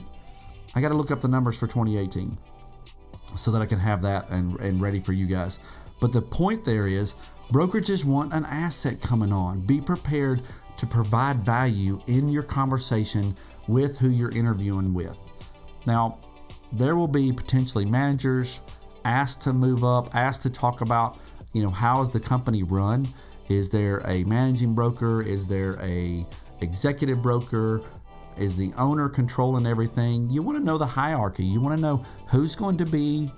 I 0.74 0.80
got 0.80 0.90
to 0.90 0.94
look 0.94 1.10
up 1.10 1.22
the 1.22 1.28
numbers 1.28 1.58
for 1.58 1.66
2018 1.66 2.38
so 3.36 3.50
that 3.50 3.62
I 3.62 3.66
can 3.66 3.78
have 3.78 4.02
that 4.02 4.28
and, 4.30 4.58
and 4.60 4.80
ready 4.80 5.00
for 5.00 5.12
you 5.12 5.26
guys. 5.26 5.60
But 6.00 6.12
the 6.12 6.22
point 6.22 6.64
there 6.64 6.86
is 6.86 7.16
brokerages 7.50 8.04
want 8.04 8.32
an 8.32 8.44
asset 8.46 9.00
coming 9.00 9.32
on. 9.32 9.60
Be 9.60 9.80
prepared 9.80 10.42
to 10.76 10.86
provide 10.86 11.38
value 11.38 11.98
in 12.06 12.28
your 12.28 12.42
conversation 12.42 13.36
with 13.66 13.98
who 13.98 14.10
you're 14.10 14.30
interviewing 14.30 14.94
with. 14.94 15.18
Now, 15.86 16.18
there 16.72 16.96
will 16.96 17.08
be 17.08 17.32
potentially 17.32 17.84
managers 17.84 18.60
asked 19.04 19.42
to 19.42 19.52
move 19.52 19.84
up, 19.84 20.14
asked 20.14 20.42
to 20.42 20.50
talk 20.50 20.80
about, 20.80 21.18
you 21.52 21.62
know, 21.62 21.70
how 21.70 22.00
is 22.02 22.10
the 22.10 22.20
company 22.20 22.62
run? 22.62 23.06
Is 23.48 23.70
there 23.70 23.98
a 24.06 24.24
managing 24.24 24.74
broker? 24.74 25.22
Is 25.22 25.48
there 25.48 25.78
a 25.82 26.26
executive 26.60 27.22
broker? 27.22 27.82
Is 28.38 28.56
the 28.56 28.72
owner 28.76 29.08
controlling 29.08 29.66
everything? 29.66 30.30
You 30.30 30.42
want 30.42 30.58
to 30.58 30.64
know 30.64 30.78
the 30.78 30.86
hierarchy. 30.86 31.44
You 31.44 31.60
want 31.60 31.76
to 31.76 31.82
know 31.82 32.04
who's 32.30 32.54
going 32.54 32.76
to 32.78 32.86
be, 32.86 33.30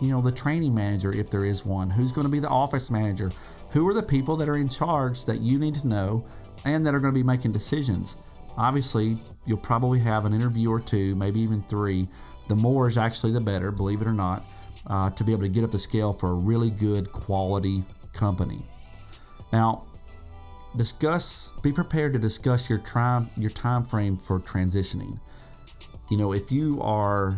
you 0.00 0.10
know, 0.10 0.20
the 0.20 0.32
training 0.32 0.74
manager 0.74 1.10
if 1.10 1.30
there 1.30 1.44
is 1.44 1.64
one. 1.64 1.90
Who's 1.90 2.12
going 2.12 2.26
to 2.26 2.30
be 2.30 2.38
the 2.38 2.48
office 2.48 2.90
manager? 2.90 3.30
Who 3.70 3.88
are 3.88 3.94
the 3.94 4.02
people 4.02 4.36
that 4.36 4.48
are 4.48 4.56
in 4.56 4.68
charge 4.68 5.24
that 5.24 5.40
you 5.40 5.58
need 5.58 5.74
to 5.76 5.88
know 5.88 6.24
and 6.64 6.86
that 6.86 6.94
are 6.94 7.00
going 7.00 7.12
to 7.12 7.18
be 7.18 7.24
making 7.24 7.52
decisions? 7.52 8.18
Obviously, 8.56 9.16
you'll 9.44 9.58
probably 9.58 9.98
have 9.98 10.24
an 10.24 10.32
interview 10.32 10.70
or 10.70 10.80
two, 10.80 11.14
maybe 11.16 11.40
even 11.40 11.62
three. 11.64 12.08
The 12.48 12.56
more 12.56 12.88
is 12.88 12.96
actually 12.96 13.32
the 13.32 13.40
better, 13.40 13.70
believe 13.70 14.00
it 14.00 14.06
or 14.06 14.12
not, 14.12 14.44
uh, 14.86 15.10
to 15.10 15.24
be 15.24 15.32
able 15.32 15.42
to 15.42 15.48
get 15.48 15.64
up 15.64 15.72
the 15.72 15.78
scale 15.78 16.12
for 16.12 16.30
a 16.30 16.34
really 16.34 16.70
good 16.70 17.12
quality 17.12 17.84
company. 18.12 18.64
Now, 19.52 19.86
discuss 20.76 21.52
be 21.62 21.72
prepared 21.72 22.12
to 22.12 22.18
discuss 22.18 22.68
your 22.68 22.78
time 22.78 23.28
your 23.36 23.50
time 23.50 23.84
frame 23.84 24.16
for 24.16 24.38
transitioning 24.38 25.18
you 26.10 26.16
know 26.16 26.32
if 26.32 26.52
you 26.52 26.80
are 26.82 27.36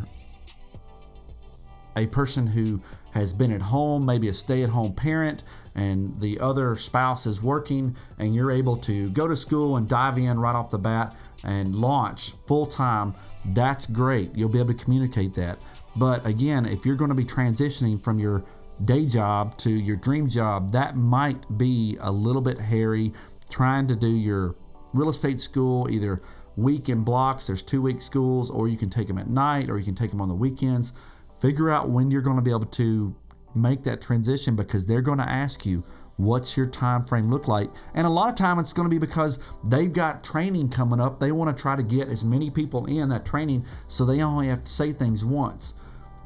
a 1.96 2.06
person 2.06 2.46
who 2.46 2.80
has 3.12 3.32
been 3.32 3.52
at 3.52 3.62
home 3.62 4.04
maybe 4.04 4.28
a 4.28 4.32
stay-at-home 4.32 4.92
parent 4.92 5.42
and 5.74 6.20
the 6.20 6.38
other 6.40 6.74
spouse 6.76 7.26
is 7.26 7.42
working 7.42 7.96
and 8.18 8.34
you're 8.34 8.50
able 8.50 8.76
to 8.76 9.10
go 9.10 9.28
to 9.28 9.36
school 9.36 9.76
and 9.76 9.88
dive 9.88 10.18
in 10.18 10.38
right 10.38 10.54
off 10.54 10.70
the 10.70 10.78
bat 10.78 11.14
and 11.44 11.74
launch 11.74 12.32
full-time 12.46 13.14
that's 13.46 13.86
great 13.86 14.30
you'll 14.34 14.48
be 14.48 14.58
able 14.58 14.74
to 14.74 14.84
communicate 14.84 15.34
that 15.34 15.58
but 15.96 16.24
again 16.26 16.66
if 16.66 16.84
you're 16.84 16.96
going 16.96 17.10
to 17.10 17.14
be 17.14 17.24
transitioning 17.24 18.00
from 18.02 18.18
your 18.18 18.44
day 18.84 19.06
job 19.06 19.56
to 19.58 19.70
your 19.70 19.96
dream 19.96 20.28
job, 20.28 20.72
that 20.72 20.96
might 20.96 21.58
be 21.58 21.96
a 22.00 22.10
little 22.10 22.42
bit 22.42 22.58
hairy. 22.58 23.12
Trying 23.48 23.86
to 23.88 23.96
do 23.96 24.08
your 24.08 24.56
real 24.92 25.08
estate 25.08 25.40
school 25.40 25.90
either 25.90 26.22
week 26.56 26.88
in 26.88 27.04
blocks, 27.04 27.46
there's 27.46 27.62
two 27.62 27.80
week 27.80 28.02
schools, 28.02 28.50
or 28.50 28.68
you 28.68 28.76
can 28.76 28.90
take 28.90 29.06
them 29.06 29.18
at 29.18 29.28
night 29.28 29.70
or 29.70 29.78
you 29.78 29.84
can 29.84 29.94
take 29.94 30.10
them 30.10 30.20
on 30.20 30.28
the 30.28 30.34
weekends. 30.34 30.92
Figure 31.40 31.70
out 31.70 31.88
when 31.88 32.10
you're 32.10 32.22
going 32.22 32.36
to 32.36 32.42
be 32.42 32.50
able 32.50 32.66
to 32.66 33.14
make 33.54 33.84
that 33.84 34.00
transition 34.00 34.56
because 34.56 34.86
they're 34.86 35.02
going 35.02 35.18
to 35.18 35.28
ask 35.28 35.64
you 35.64 35.84
what's 36.16 36.56
your 36.56 36.66
time 36.66 37.04
frame 37.04 37.30
look 37.30 37.48
like? 37.48 37.70
And 37.94 38.06
a 38.06 38.10
lot 38.10 38.28
of 38.28 38.34
time 38.34 38.58
it's 38.58 38.72
going 38.72 38.88
to 38.88 38.94
be 38.94 38.98
because 38.98 39.42
they've 39.64 39.92
got 39.92 40.24
training 40.24 40.68
coming 40.68 41.00
up. 41.00 41.20
They 41.20 41.32
want 41.32 41.56
to 41.56 41.60
try 41.60 41.76
to 41.76 41.82
get 41.82 42.08
as 42.08 42.24
many 42.24 42.50
people 42.50 42.86
in 42.86 43.08
that 43.10 43.24
training 43.24 43.64
so 43.86 44.04
they 44.04 44.20
only 44.20 44.48
have 44.48 44.64
to 44.64 44.70
say 44.70 44.92
things 44.92 45.24
once. 45.24 45.74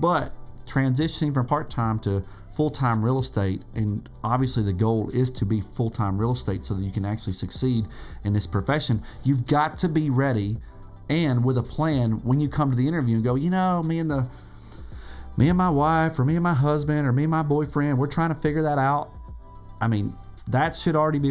But 0.01 0.33
transitioning 0.65 1.35
from 1.35 1.47
part-time 1.47 1.99
to 2.01 2.25
full 2.55 2.71
time 2.71 3.05
real 3.05 3.19
estate. 3.19 3.63
And 3.75 4.09
obviously, 4.23 4.63
the 4.63 4.73
goal 4.73 5.11
is 5.11 5.31
to 5.33 5.47
be 5.47 5.61
full 5.61 5.91
time 5.91 6.19
real 6.19 6.33
estate 6.33 6.65
so 6.65 6.75
that 6.75 6.83
you 6.83 6.91
can 6.91 7.05
actually 7.05 7.33
succeed 7.33 7.87
in 8.25 8.33
this 8.33 8.47
profession. 8.47 9.03
You've 9.25 9.47
got 9.47 9.79
to 9.79 9.89
be 9.89 10.11
ready 10.11 10.59
and 11.09 11.45
with 11.45 11.59
a 11.59 11.63
plan 11.63 12.23
when 12.25 12.41
you 12.41 12.49
come 12.49 12.71
to 12.71 12.77
the 12.77 12.89
interview 12.89 13.17
and 13.17 13.25
go, 13.25 13.35
you 13.35 13.51
know, 13.51 13.83
me 13.83 13.99
and 13.99 14.11
the 14.11 14.27
me 15.37 15.49
and 15.49 15.57
my 15.57 15.71
wife 15.71 16.19
or 16.19 16.25
me 16.25 16.35
and 16.35 16.43
my 16.43 16.55
husband 16.55 17.07
or 17.07 17.13
me 17.13 17.25
and 17.25 17.31
my 17.31 17.43
boyfriend, 17.43 17.99
we're 17.99 18.07
trying 18.07 18.29
to 18.29 18.35
figure 18.35 18.63
that 18.63 18.79
out. 18.79 19.11
I 19.81 19.89
mean, 19.89 20.15
that 20.49 20.75
should 20.75 20.95
already 20.95 21.19
be 21.19 21.31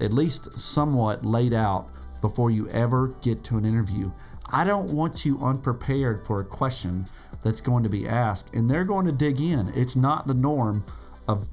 at 0.00 0.12
least 0.12 0.58
somewhat 0.58 1.24
laid 1.24 1.52
out 1.52 1.90
before 2.20 2.50
you 2.50 2.68
ever 2.70 3.08
get 3.22 3.44
to 3.44 3.58
an 3.58 3.64
interview. 3.64 4.10
I 4.50 4.64
don't 4.64 4.94
want 4.94 5.24
you 5.24 5.38
unprepared 5.42 6.26
for 6.26 6.40
a 6.40 6.44
question 6.44 7.06
that's 7.42 7.60
going 7.60 7.84
to 7.84 7.90
be 7.90 8.08
asked, 8.08 8.54
and 8.54 8.70
they're 8.70 8.84
going 8.84 9.06
to 9.06 9.12
dig 9.12 9.40
in. 9.40 9.72
It's 9.74 9.96
not 9.96 10.26
the 10.26 10.34
norm 10.34 10.84
of 11.26 11.48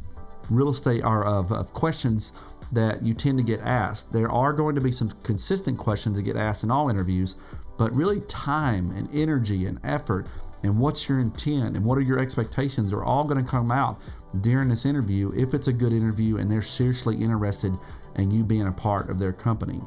real 0.50 0.69
estate 0.69 1.04
or 1.04 1.26
of, 1.26 1.52
of 1.52 1.74
questions 1.74 2.34
that 2.71 3.04
you 3.04 3.13
tend 3.13 3.38
to 3.38 3.43
get 3.43 3.60
asked. 3.62 4.12
There 4.12 4.30
are 4.32 4.54
going 4.54 4.76
to 4.76 4.82
be 4.82 4.91
some 4.91 5.10
consistent 5.24 5.78
questions 5.78 6.17
that 6.17 6.24
get 6.24 6.36
asked 6.36 6.63
in 6.63 6.71
all 6.71 6.89
interviews, 6.89 7.36
but 7.78 7.93
really 7.93 8.21
time 8.21 8.91
and 8.91 9.13
energy 9.13 9.65
and 9.65 9.80
effort 9.84 10.28
and 10.63 10.80
what's 10.80 11.08
your 11.08 11.19
intent 11.19 11.76
and 11.76 11.86
what 11.86 11.98
are 11.98 12.02
your 12.02 12.19
expectations 12.19 12.91
are 12.91 13.04
all 13.04 13.24
going 13.24 13.43
to 13.43 13.50
come 13.50 13.71
out 13.71 14.02
during 14.41 14.67
this 14.69 14.86
interview 14.86 15.32
if 15.36 15.54
it's 15.54 15.67
a 15.67 15.74
good 15.74 15.93
interview 15.93 16.38
and 16.38 16.50
they're 16.50 16.62
seriously 16.62 17.15
interested 17.15 17.78
in 18.15 18.32
you 18.32 18.43
being 18.43 18.67
a 18.67 18.71
part 18.71 19.10
of 19.10 19.19
their 19.19 19.34
company. 19.34 19.82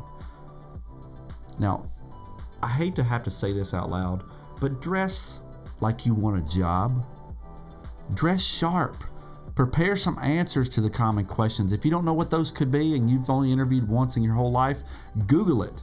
Now, 1.59 1.91
I 2.63 2.69
hate 2.69 2.95
to 2.97 3.03
have 3.03 3.23
to 3.25 3.31
say 3.31 3.53
this 3.53 3.75
out 3.75 3.91
loud, 3.91 4.23
but 4.61 4.81
dress 4.81 5.43
like 5.81 6.07
you 6.07 6.15
want 6.15 6.39
a 6.39 6.49
job. 6.49 7.07
Dress 8.15 8.45
sharp. 8.45 8.97
Prepare 9.55 9.97
some 9.97 10.19
answers 10.21 10.69
to 10.71 10.81
the 10.81 10.91
common 10.91 11.25
questions. 11.25 11.73
If 11.73 11.85
you 11.85 11.91
don't 11.91 12.05
know 12.05 12.15
what 12.15 12.31
those 12.31 12.53
could 12.53 12.71
be 12.71 12.95
and 12.95 13.11
you've 13.11 13.29
only 13.29 13.53
interviewed 13.53 13.89
once 13.89 14.17
in 14.17 14.23
your 14.23 14.35
whole 14.35 14.53
life, 14.53 14.83
Google 15.27 15.63
it. 15.63 15.83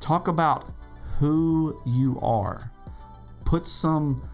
Talk 0.00 0.28
about 0.28 0.72
who 1.18 1.80
you 1.84 2.18
are. 2.22 2.70
Put 3.44 3.66
some 3.66 4.26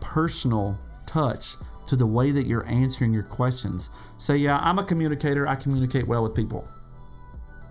personal 0.00 0.78
touch 1.06 1.56
to 1.86 1.96
the 1.96 2.06
way 2.06 2.30
that 2.30 2.46
you're 2.46 2.66
answering 2.66 3.12
your 3.12 3.22
questions. 3.22 3.90
Say, 4.18 4.36
yeah, 4.36 4.58
I'm 4.62 4.78
a 4.78 4.84
communicator. 4.84 5.48
I 5.48 5.56
communicate 5.56 6.06
well 6.06 6.22
with 6.22 6.34
people. 6.34 6.68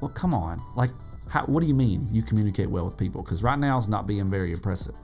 Well, 0.01 0.11
come 0.11 0.33
on. 0.33 0.61
Like, 0.75 0.91
how, 1.29 1.45
what 1.45 1.61
do 1.61 1.67
you 1.67 1.73
mean 1.73 2.07
you 2.11 2.21
communicate 2.21 2.69
well 2.69 2.85
with 2.85 2.97
people? 2.97 3.23
Because 3.23 3.43
right 3.43 3.57
now 3.57 3.77
it's 3.77 3.88
not 3.88 4.07
being 4.07 4.29
very 4.29 4.51
impressive. 4.51 4.95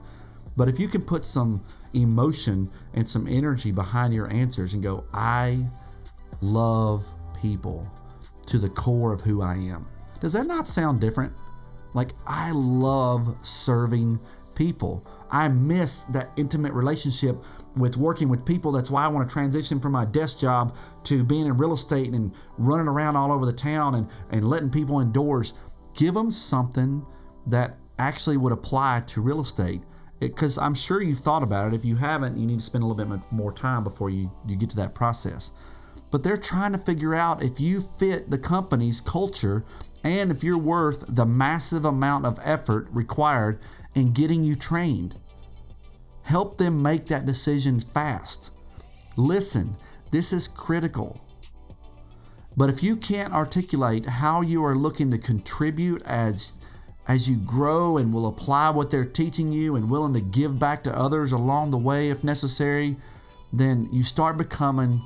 But 0.56 0.68
if 0.68 0.78
you 0.78 0.88
can 0.88 1.02
put 1.02 1.24
some 1.24 1.64
emotion 1.94 2.70
and 2.94 3.06
some 3.06 3.26
energy 3.26 3.72
behind 3.72 4.14
your 4.14 4.30
answers 4.30 4.74
and 4.74 4.82
go, 4.82 5.04
I 5.12 5.66
love 6.40 7.12
people 7.40 7.90
to 8.46 8.58
the 8.58 8.68
core 8.68 9.12
of 9.12 9.20
who 9.20 9.42
I 9.42 9.54
am. 9.54 9.86
Does 10.20 10.32
that 10.34 10.46
not 10.46 10.66
sound 10.66 11.00
different? 11.00 11.32
Like, 11.94 12.10
I 12.26 12.52
love 12.52 13.36
serving 13.42 14.18
people. 14.54 15.06
I 15.30 15.48
miss 15.48 16.04
that 16.04 16.30
intimate 16.36 16.72
relationship 16.72 17.42
with 17.76 17.96
working 17.96 18.28
with 18.28 18.44
people. 18.44 18.72
That's 18.72 18.90
why 18.90 19.04
I 19.04 19.08
want 19.08 19.28
to 19.28 19.32
transition 19.32 19.80
from 19.80 19.92
my 19.92 20.04
desk 20.04 20.38
job 20.38 20.76
to 21.04 21.24
being 21.24 21.46
in 21.46 21.56
real 21.56 21.72
estate 21.72 22.12
and 22.12 22.32
running 22.58 22.86
around 22.88 23.16
all 23.16 23.32
over 23.32 23.46
the 23.46 23.52
town 23.52 23.94
and, 23.94 24.08
and 24.30 24.48
letting 24.48 24.70
people 24.70 25.00
indoors. 25.00 25.54
Give 25.94 26.14
them 26.14 26.30
something 26.30 27.04
that 27.46 27.78
actually 27.98 28.36
would 28.36 28.52
apply 28.52 29.02
to 29.06 29.20
real 29.20 29.40
estate 29.40 29.82
because 30.28 30.58
I'm 30.58 30.74
sure 30.74 31.02
you've 31.02 31.18
thought 31.18 31.42
about 31.42 31.68
it. 31.68 31.74
If 31.74 31.84
you 31.84 31.96
haven't, 31.96 32.38
you 32.38 32.46
need 32.46 32.58
to 32.58 32.64
spend 32.64 32.84
a 32.84 32.86
little 32.86 33.04
bit 33.04 33.20
more 33.30 33.52
time 33.52 33.84
before 33.84 34.10
you, 34.10 34.30
you 34.46 34.56
get 34.56 34.70
to 34.70 34.76
that 34.76 34.94
process. 34.94 35.52
But 36.10 36.22
they're 36.22 36.36
trying 36.36 36.72
to 36.72 36.78
figure 36.78 37.14
out 37.14 37.42
if 37.42 37.58
you 37.60 37.80
fit 37.80 38.30
the 38.30 38.38
company's 38.38 39.00
culture 39.00 39.64
and 40.04 40.30
if 40.30 40.44
you're 40.44 40.58
worth 40.58 41.04
the 41.08 41.26
massive 41.26 41.84
amount 41.84 42.26
of 42.26 42.38
effort 42.42 42.88
required 42.90 43.60
in 43.94 44.12
getting 44.12 44.44
you 44.44 44.56
trained. 44.56 45.18
Help 46.24 46.56
them 46.56 46.82
make 46.82 47.06
that 47.06 47.26
decision 47.26 47.80
fast. 47.80 48.52
Listen, 49.16 49.76
this 50.10 50.32
is 50.32 50.48
critical. 50.48 51.18
But 52.56 52.68
if 52.68 52.82
you 52.82 52.96
can't 52.96 53.32
articulate 53.32 54.06
how 54.06 54.42
you 54.42 54.64
are 54.64 54.76
looking 54.76 55.10
to 55.10 55.18
contribute 55.18 56.02
as 56.02 56.52
as 57.08 57.28
you 57.28 57.36
grow 57.36 57.96
and 57.96 58.12
will 58.12 58.26
apply 58.26 58.70
what 58.70 58.90
they're 58.90 59.04
teaching 59.04 59.52
you 59.52 59.76
and 59.76 59.90
willing 59.90 60.14
to 60.14 60.20
give 60.20 60.58
back 60.58 60.84
to 60.84 60.96
others 60.96 61.32
along 61.32 61.70
the 61.70 61.78
way 61.78 62.10
if 62.10 62.22
necessary, 62.22 62.96
then 63.52 63.88
you 63.92 64.02
start 64.02 64.38
becoming, 64.38 65.02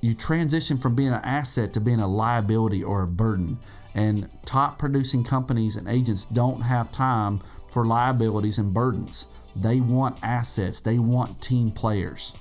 you 0.00 0.14
transition 0.14 0.76
from 0.76 0.94
being 0.94 1.12
an 1.12 1.20
asset 1.24 1.72
to 1.72 1.80
being 1.80 2.00
a 2.00 2.06
liability 2.06 2.82
or 2.82 3.02
a 3.02 3.08
burden. 3.08 3.58
And 3.94 4.28
top 4.44 4.78
producing 4.78 5.24
companies 5.24 5.76
and 5.76 5.88
agents 5.88 6.26
don't 6.26 6.60
have 6.60 6.92
time 6.92 7.40
for 7.70 7.86
liabilities 7.86 8.58
and 8.58 8.72
burdens. 8.72 9.26
They 9.56 9.80
want 9.80 10.22
assets, 10.22 10.80
they 10.80 10.98
want 10.98 11.40
team 11.42 11.70
players. 11.70 12.34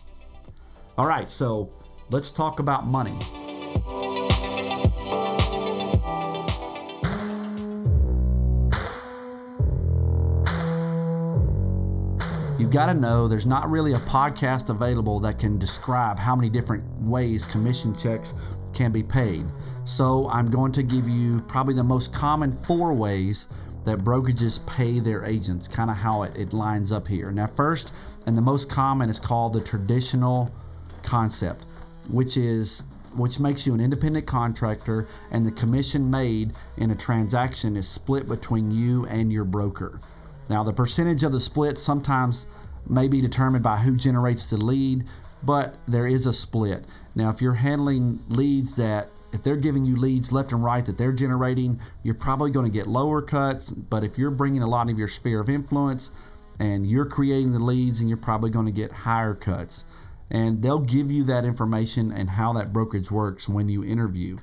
All 0.97 1.07
right, 1.07 1.29
so 1.29 1.73
let's 2.09 2.31
talk 2.31 2.59
about 2.59 2.85
money. 2.85 3.17
Got 12.71 12.85
to 12.87 12.93
know 12.93 13.27
there's 13.27 13.45
not 13.45 13.69
really 13.69 13.93
a 13.93 13.97
podcast 13.97 14.69
available 14.69 15.19
that 15.19 15.37
can 15.37 15.57
describe 15.57 16.17
how 16.17 16.35
many 16.35 16.49
different 16.49 16.83
ways 17.01 17.45
commission 17.45 17.93
checks 17.93 18.33
can 18.73 18.91
be 18.91 19.03
paid. 19.03 19.45
So 19.83 20.29
I'm 20.29 20.49
going 20.49 20.71
to 20.73 20.83
give 20.83 21.09
you 21.09 21.41
probably 21.41 21.73
the 21.73 21.83
most 21.83 22.13
common 22.13 22.51
four 22.51 22.93
ways 22.93 23.47
that 23.83 23.99
brokerages 23.99 24.65
pay 24.67 24.99
their 24.99 25.25
agents, 25.25 25.67
kind 25.67 25.89
of 25.89 25.97
how 25.97 26.23
it, 26.23 26.35
it 26.37 26.53
lines 26.53 26.91
up 26.91 27.07
here. 27.07 27.31
Now, 27.31 27.47
first, 27.47 27.93
and 28.25 28.37
the 28.37 28.41
most 28.41 28.69
common 28.69 29.09
is 29.09 29.19
called 29.19 29.53
the 29.53 29.61
traditional 29.61 30.53
concept, 31.03 31.65
which 32.09 32.37
is 32.37 32.83
which 33.17 33.41
makes 33.41 33.67
you 33.67 33.73
an 33.73 33.81
independent 33.81 34.25
contractor 34.25 35.05
and 35.31 35.45
the 35.45 35.51
commission 35.51 36.09
made 36.09 36.53
in 36.77 36.91
a 36.91 36.95
transaction 36.95 37.75
is 37.75 37.85
split 37.85 38.25
between 38.25 38.71
you 38.71 39.05
and 39.07 39.33
your 39.33 39.43
broker. 39.43 39.99
Now, 40.49 40.63
the 40.63 40.71
percentage 40.71 41.23
of 41.23 41.33
the 41.33 41.39
split 41.41 41.77
sometimes 41.77 42.47
may 42.87 43.07
be 43.07 43.21
determined 43.21 43.63
by 43.63 43.77
who 43.77 43.95
generates 43.95 44.49
the 44.49 44.57
lead, 44.57 45.05
but 45.43 45.75
there 45.87 46.07
is 46.07 46.25
a 46.25 46.33
split. 46.33 46.85
Now, 47.15 47.29
if 47.29 47.41
you're 47.41 47.55
handling 47.55 48.19
leads 48.29 48.75
that 48.75 49.07
if 49.33 49.43
they're 49.43 49.55
giving 49.55 49.85
you 49.85 49.95
leads 49.95 50.31
left 50.31 50.51
and 50.51 50.63
right 50.63 50.85
that 50.85 50.97
they're 50.97 51.11
generating, 51.11 51.79
you're 52.03 52.15
probably 52.15 52.51
going 52.51 52.69
to 52.69 52.71
get 52.71 52.87
lower 52.87 53.21
cuts. 53.21 53.71
But 53.71 54.03
if 54.03 54.17
you're 54.17 54.31
bringing 54.31 54.61
a 54.61 54.67
lot 54.67 54.89
of 54.89 54.99
your 54.99 55.07
sphere 55.07 55.39
of 55.39 55.49
influence 55.49 56.11
and 56.59 56.85
you're 56.85 57.05
creating 57.05 57.53
the 57.53 57.59
leads, 57.59 57.99
and 57.99 58.09
you're 58.09 58.17
probably 58.17 58.49
going 58.49 58.65
to 58.65 58.71
get 58.71 58.91
higher 58.91 59.33
cuts. 59.33 59.85
And 60.29 60.61
they'll 60.61 60.79
give 60.79 61.11
you 61.11 61.23
that 61.25 61.43
information 61.43 62.11
and 62.11 62.29
how 62.29 62.53
that 62.53 62.71
brokerage 62.71 63.09
works 63.09 63.49
when 63.49 63.67
you 63.67 63.83
interview. 63.83 64.37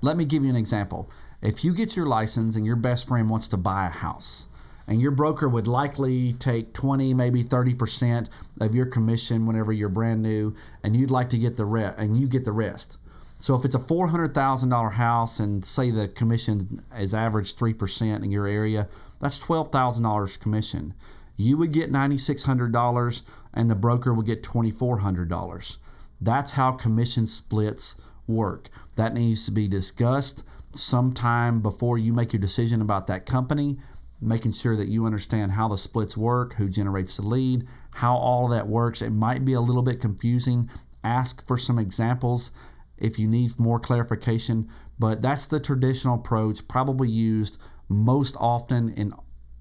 Let 0.00 0.16
me 0.16 0.24
give 0.24 0.42
you 0.42 0.50
an 0.50 0.56
example. 0.56 1.10
If 1.42 1.64
you 1.64 1.74
get 1.74 1.96
your 1.96 2.06
license 2.06 2.56
and 2.56 2.64
your 2.64 2.76
best 2.76 3.06
friend 3.06 3.28
wants 3.28 3.48
to 3.48 3.56
buy 3.56 3.86
a 3.86 3.90
house, 3.90 4.48
and 4.90 5.00
your 5.00 5.12
broker 5.12 5.48
would 5.48 5.66
likely 5.66 6.34
take 6.34 6.74
20 6.74 7.14
maybe 7.14 7.42
30% 7.42 8.28
of 8.60 8.74
your 8.74 8.86
commission 8.86 9.46
whenever 9.46 9.72
you're 9.72 9.88
brand 9.88 10.22
new 10.22 10.54
and 10.82 10.94
you'd 10.94 11.10
like 11.10 11.30
to 11.30 11.38
get 11.38 11.56
the 11.56 11.64
rest 11.64 11.98
and 11.98 12.18
you 12.18 12.28
get 12.28 12.44
the 12.44 12.52
rest 12.52 12.98
so 13.40 13.54
if 13.54 13.64
it's 13.64 13.74
a 13.74 13.78
$400,000 13.78 14.92
house 14.92 15.40
and 15.40 15.64
say 15.64 15.90
the 15.90 16.08
commission 16.08 16.84
is 16.94 17.14
average 17.14 17.56
3% 17.56 18.22
in 18.22 18.30
your 18.30 18.46
area, 18.46 18.86
that's 19.18 19.42
$12,000 19.42 20.40
commission. 20.40 20.92
You 21.36 21.56
would 21.56 21.72
get 21.72 21.90
$9,600 21.90 23.22
and 23.54 23.70
the 23.70 23.74
broker 23.74 24.12
would 24.12 24.26
get 24.26 24.42
$2,400. 24.42 25.78
That's 26.20 26.50
how 26.52 26.72
commission 26.72 27.26
splits 27.26 27.98
work. 28.26 28.68
That 28.96 29.14
needs 29.14 29.46
to 29.46 29.52
be 29.52 29.68
discussed 29.68 30.44
sometime 30.72 31.62
before 31.62 31.96
you 31.96 32.12
make 32.12 32.34
your 32.34 32.40
decision 32.40 32.82
about 32.82 33.06
that 33.06 33.24
company, 33.24 33.78
making 34.20 34.52
sure 34.52 34.76
that 34.76 34.88
you 34.88 35.06
understand 35.06 35.52
how 35.52 35.68
the 35.68 35.78
splits 35.78 36.16
work, 36.16 36.54
who 36.54 36.68
generates 36.68 37.16
the 37.16 37.26
lead, 37.26 37.66
how 37.94 38.16
all 38.16 38.48
that 38.48 38.68
works. 38.68 39.02
It 39.02 39.10
might 39.10 39.44
be 39.44 39.54
a 39.54 39.60
little 39.60 39.82
bit 39.82 40.00
confusing. 40.00 40.68
Ask 41.02 41.46
for 41.46 41.56
some 41.56 41.78
examples 41.78 42.52
if 42.98 43.18
you 43.18 43.26
need 43.26 43.58
more 43.58 43.80
clarification, 43.80 44.68
but 44.98 45.22
that's 45.22 45.46
the 45.46 45.58
traditional 45.58 46.16
approach 46.16 46.68
probably 46.68 47.08
used 47.08 47.58
most 47.88 48.36
often 48.38 48.90
in 48.90 49.14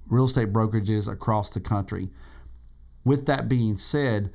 real 0.09 0.25
estate 0.25 0.51
brokerages 0.51 1.11
across 1.11 1.49
the 1.49 1.61
country. 1.61 2.09
With 3.05 3.25
that 3.27 3.47
being 3.47 3.77
said, 3.77 4.31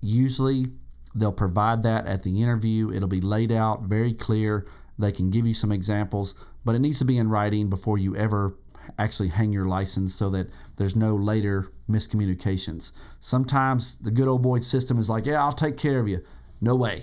usually 0.00 0.72
they'll 1.14 1.32
provide 1.32 1.82
that 1.84 2.06
at 2.06 2.24
the 2.24 2.42
interview. 2.42 2.92
It'll 2.92 3.08
be 3.08 3.20
laid 3.20 3.52
out 3.52 3.84
very 3.84 4.12
clear. 4.12 4.66
They 4.98 5.12
can 5.12 5.30
give 5.30 5.46
you 5.46 5.54
some 5.54 5.70
examples, 5.70 6.34
but 6.64 6.74
it 6.74 6.80
needs 6.80 6.98
to 6.98 7.04
be 7.04 7.18
in 7.18 7.30
writing 7.30 7.70
before 7.70 7.98
you 7.98 8.16
ever 8.16 8.56
actually 8.98 9.28
hang 9.28 9.52
your 9.52 9.66
license 9.66 10.14
so 10.14 10.30
that 10.30 10.48
there's 10.76 10.96
no 10.96 11.14
later 11.14 11.70
miscommunications. 11.88 12.92
Sometimes 13.20 13.98
the 13.98 14.10
good 14.10 14.28
old 14.28 14.42
boy 14.42 14.60
system 14.60 14.98
is 14.98 15.10
like, 15.10 15.26
yeah, 15.26 15.42
I'll 15.42 15.52
take 15.52 15.76
care 15.76 15.98
of 15.98 16.08
you. 16.08 16.24
No 16.60 16.74
way. 16.74 17.02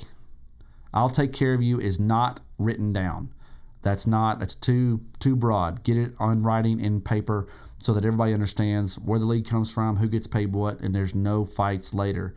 I'll 0.94 1.10
take 1.10 1.34
care 1.34 1.54
of 1.54 1.62
you 1.62 1.80
is 1.80 2.00
not 2.00 2.40
written 2.58 2.94
down. 2.94 3.34
That's 3.82 4.08
not 4.08 4.40
that's 4.40 4.56
too 4.56 5.02
too 5.20 5.36
broad. 5.36 5.84
Get 5.84 5.98
it 5.98 6.14
on 6.20 6.44
writing 6.44 6.80
in 6.80 7.02
paper 7.02 7.48
so 7.80 7.94
that 7.94 8.06
everybody 8.06 8.34
understands 8.34 8.98
where 8.98 9.20
the 9.20 9.26
lead 9.26 9.48
comes 9.48 9.74
from, 9.74 9.98
who 9.98 10.08
gets 10.08 10.28
paid 10.28 10.54
what, 10.54 10.80
and 10.80 10.96
there's 10.96 11.14
no 11.14 11.44
fights 11.44 11.94
later. 11.94 12.34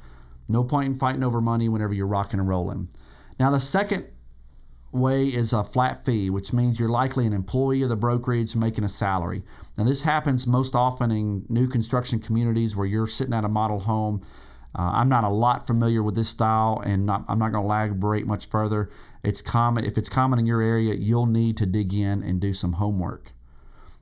No 0.49 0.65
point 0.65 0.89
in 0.89 0.95
fighting 0.97 1.23
over 1.23 1.41
money 1.41 1.69
whenever 1.69 1.95
you're 1.95 2.07
rocking 2.07 2.41
and 2.41 2.49
rolling. 2.49 2.89
Now 3.39 3.51
the 3.51 3.61
second 3.61 4.09
way 4.97 5.27
is 5.27 5.53
a 5.53 5.65
flat 5.65 6.05
fee, 6.05 6.31
which 6.31 6.53
means 6.53 6.81
you're 6.81 6.89
likely 6.89 7.27
an 7.27 7.33
employee 7.33 7.83
of 7.83 7.89
the 7.89 7.97
brokerage 7.97 8.57
making 8.57 8.85
a 8.85 8.89
salary. 8.89 9.43
Now 9.77 9.85
this 9.85 10.03
happens 10.03 10.47
most 10.47 10.75
often 10.75 11.11
in 11.11 11.47
new 11.49 11.69
construction 11.69 12.19
communities 12.19 12.75
where 12.75 12.87
you're 12.87 13.07
sitting 13.07 13.35
at 13.35 13.45
a 13.45 13.49
model 13.49 13.81
home 13.81 14.23
uh, 14.79 14.91
I'm 14.93 15.09
not 15.09 15.25
a 15.25 15.31
lot 15.31 15.67
familiar 15.67 16.03
with 16.03 16.15
this 16.15 16.29
style, 16.29 16.83
and 16.85 17.07
not, 17.07 17.25
I'm 17.29 17.39
not 17.39 17.51
going 17.51 17.63
to 17.63 17.67
elaborate 17.67 18.27
much 18.27 18.47
further. 18.47 18.91
It's 19.23 19.41
common 19.41 19.85
if 19.85 19.97
it's 19.97 20.11
common 20.11 20.39
in 20.39 20.47
your 20.47 20.61
area, 20.61 20.95
you'll 20.95 21.27
need 21.27 21.57
to 21.57 21.67
dig 21.67 21.95
in 21.95 22.23
and 22.23 22.41
do 22.41 22.53
some 22.53 22.75
homework. 22.75 23.33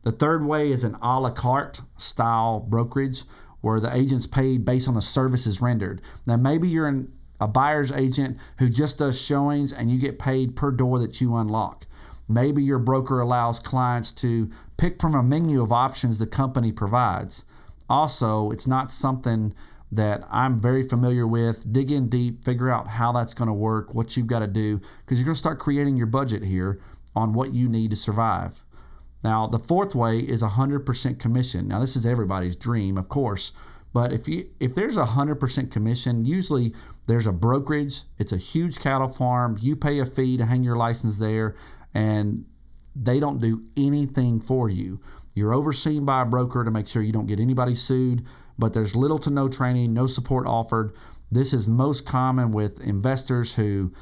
The 0.02 0.10
third 0.10 0.44
way 0.44 0.72
is 0.72 0.82
an 0.82 0.96
a 1.00 1.20
la 1.20 1.30
carte 1.30 1.80
style 1.96 2.58
brokerage 2.58 3.22
where 3.60 3.78
the 3.78 3.94
agent's 3.94 4.26
paid 4.26 4.64
based 4.64 4.88
on 4.88 4.94
the 4.94 5.00
services 5.00 5.62
rendered. 5.62 6.02
Now, 6.26 6.36
maybe 6.36 6.68
you're 6.68 6.88
an, 6.88 7.12
a 7.44 7.48
buyer's 7.48 7.92
agent 7.92 8.38
who 8.58 8.70
just 8.70 8.98
does 8.98 9.20
showings 9.20 9.70
and 9.70 9.90
you 9.90 9.98
get 9.98 10.18
paid 10.18 10.56
per 10.56 10.70
door 10.70 10.98
that 10.98 11.20
you 11.20 11.36
unlock. 11.36 11.86
Maybe 12.26 12.62
your 12.62 12.78
broker 12.78 13.20
allows 13.20 13.60
clients 13.60 14.10
to 14.12 14.50
pick 14.78 14.98
from 14.98 15.14
a 15.14 15.22
menu 15.22 15.62
of 15.62 15.70
options 15.70 16.18
the 16.18 16.26
company 16.26 16.72
provides. 16.72 17.44
Also, 17.86 18.50
it's 18.50 18.66
not 18.66 18.90
something 18.90 19.54
that 19.92 20.24
I'm 20.30 20.58
very 20.58 20.82
familiar 20.82 21.26
with. 21.26 21.70
Dig 21.70 21.92
in 21.92 22.08
deep, 22.08 22.42
figure 22.42 22.70
out 22.70 22.88
how 22.88 23.12
that's 23.12 23.34
going 23.34 23.48
to 23.48 23.54
work, 23.54 23.94
what 23.94 24.16
you've 24.16 24.26
got 24.26 24.40
to 24.40 24.46
do, 24.46 24.80
because 25.04 25.18
you're 25.18 25.26
going 25.26 25.34
to 25.34 25.38
start 25.38 25.58
creating 25.58 25.98
your 25.98 26.06
budget 26.06 26.44
here 26.44 26.80
on 27.14 27.34
what 27.34 27.52
you 27.52 27.68
need 27.68 27.90
to 27.90 27.96
survive. 27.96 28.64
Now, 29.22 29.46
the 29.46 29.58
fourth 29.58 29.94
way 29.94 30.16
is 30.16 30.42
100% 30.42 31.18
commission. 31.18 31.68
Now, 31.68 31.80
this 31.80 31.94
is 31.94 32.06
everybody's 32.06 32.56
dream, 32.56 32.96
of 32.96 33.10
course, 33.10 33.52
but 33.94 34.12
if 34.12 34.28
you 34.28 34.50
if 34.58 34.74
there's 34.74 34.98
100% 34.98 35.70
commission, 35.70 36.26
usually 36.26 36.74
there's 37.06 37.26
a 37.26 37.32
brokerage, 37.32 38.02
it's 38.18 38.32
a 38.32 38.38
huge 38.38 38.78
cattle 38.78 39.08
farm, 39.08 39.58
you 39.60 39.76
pay 39.76 39.98
a 39.98 40.06
fee 40.06 40.36
to 40.36 40.46
hang 40.46 40.62
your 40.62 40.76
license 40.76 41.18
there 41.18 41.54
and 41.92 42.44
they 42.96 43.20
don't 43.20 43.40
do 43.40 43.64
anything 43.76 44.40
for 44.40 44.68
you. 44.68 45.00
You're 45.34 45.52
overseen 45.52 46.04
by 46.04 46.22
a 46.22 46.26
broker 46.26 46.64
to 46.64 46.70
make 46.70 46.88
sure 46.88 47.02
you 47.02 47.12
don't 47.12 47.26
get 47.26 47.40
anybody 47.40 47.74
sued 47.74 48.24
but 48.58 48.72
there's 48.72 48.94
little 48.94 49.18
to 49.18 49.30
no 49.30 49.48
training, 49.48 49.92
no 49.92 50.06
support 50.06 50.46
offered. 50.46 50.94
This 51.30 51.52
is 51.52 51.66
most 51.66 52.06
common 52.06 52.52
with 52.52 52.86
investors 52.86 53.54
who 53.54 53.92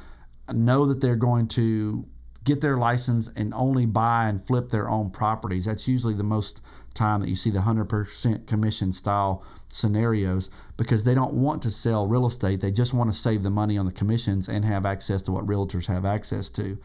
know 0.51 0.85
that 0.85 1.01
they're 1.01 1.15
going 1.15 1.47
to 1.49 2.05
get 2.43 2.61
their 2.61 2.77
license 2.77 3.31
and 3.35 3.53
only 3.53 3.85
buy 3.85 4.27
and 4.27 4.41
flip 4.41 4.69
their 4.69 4.89
own 4.89 5.09
properties. 5.09 5.65
That's 5.65 5.87
usually 5.87 6.13
the 6.13 6.23
most 6.23 6.61
time 6.93 7.21
that 7.21 7.29
you 7.29 7.35
see 7.35 7.49
the 7.49 7.59
100% 7.59 8.45
commission 8.45 8.91
style 8.91 9.43
scenarios 9.73 10.49
because 10.77 11.03
they 11.03 11.15
don't 11.15 11.33
want 11.33 11.61
to 11.63 11.69
sell 11.69 12.07
real 12.07 12.25
estate. 12.25 12.61
They 12.61 12.71
just 12.71 12.93
want 12.93 13.11
to 13.11 13.17
save 13.17 13.43
the 13.43 13.49
money 13.49 13.77
on 13.77 13.85
the 13.85 13.91
commissions 13.91 14.47
and 14.47 14.63
have 14.63 14.85
access 14.85 15.21
to 15.23 15.31
what 15.31 15.47
realtors 15.47 15.87
have 15.87 16.05
access 16.05 16.49
to. 16.51 16.77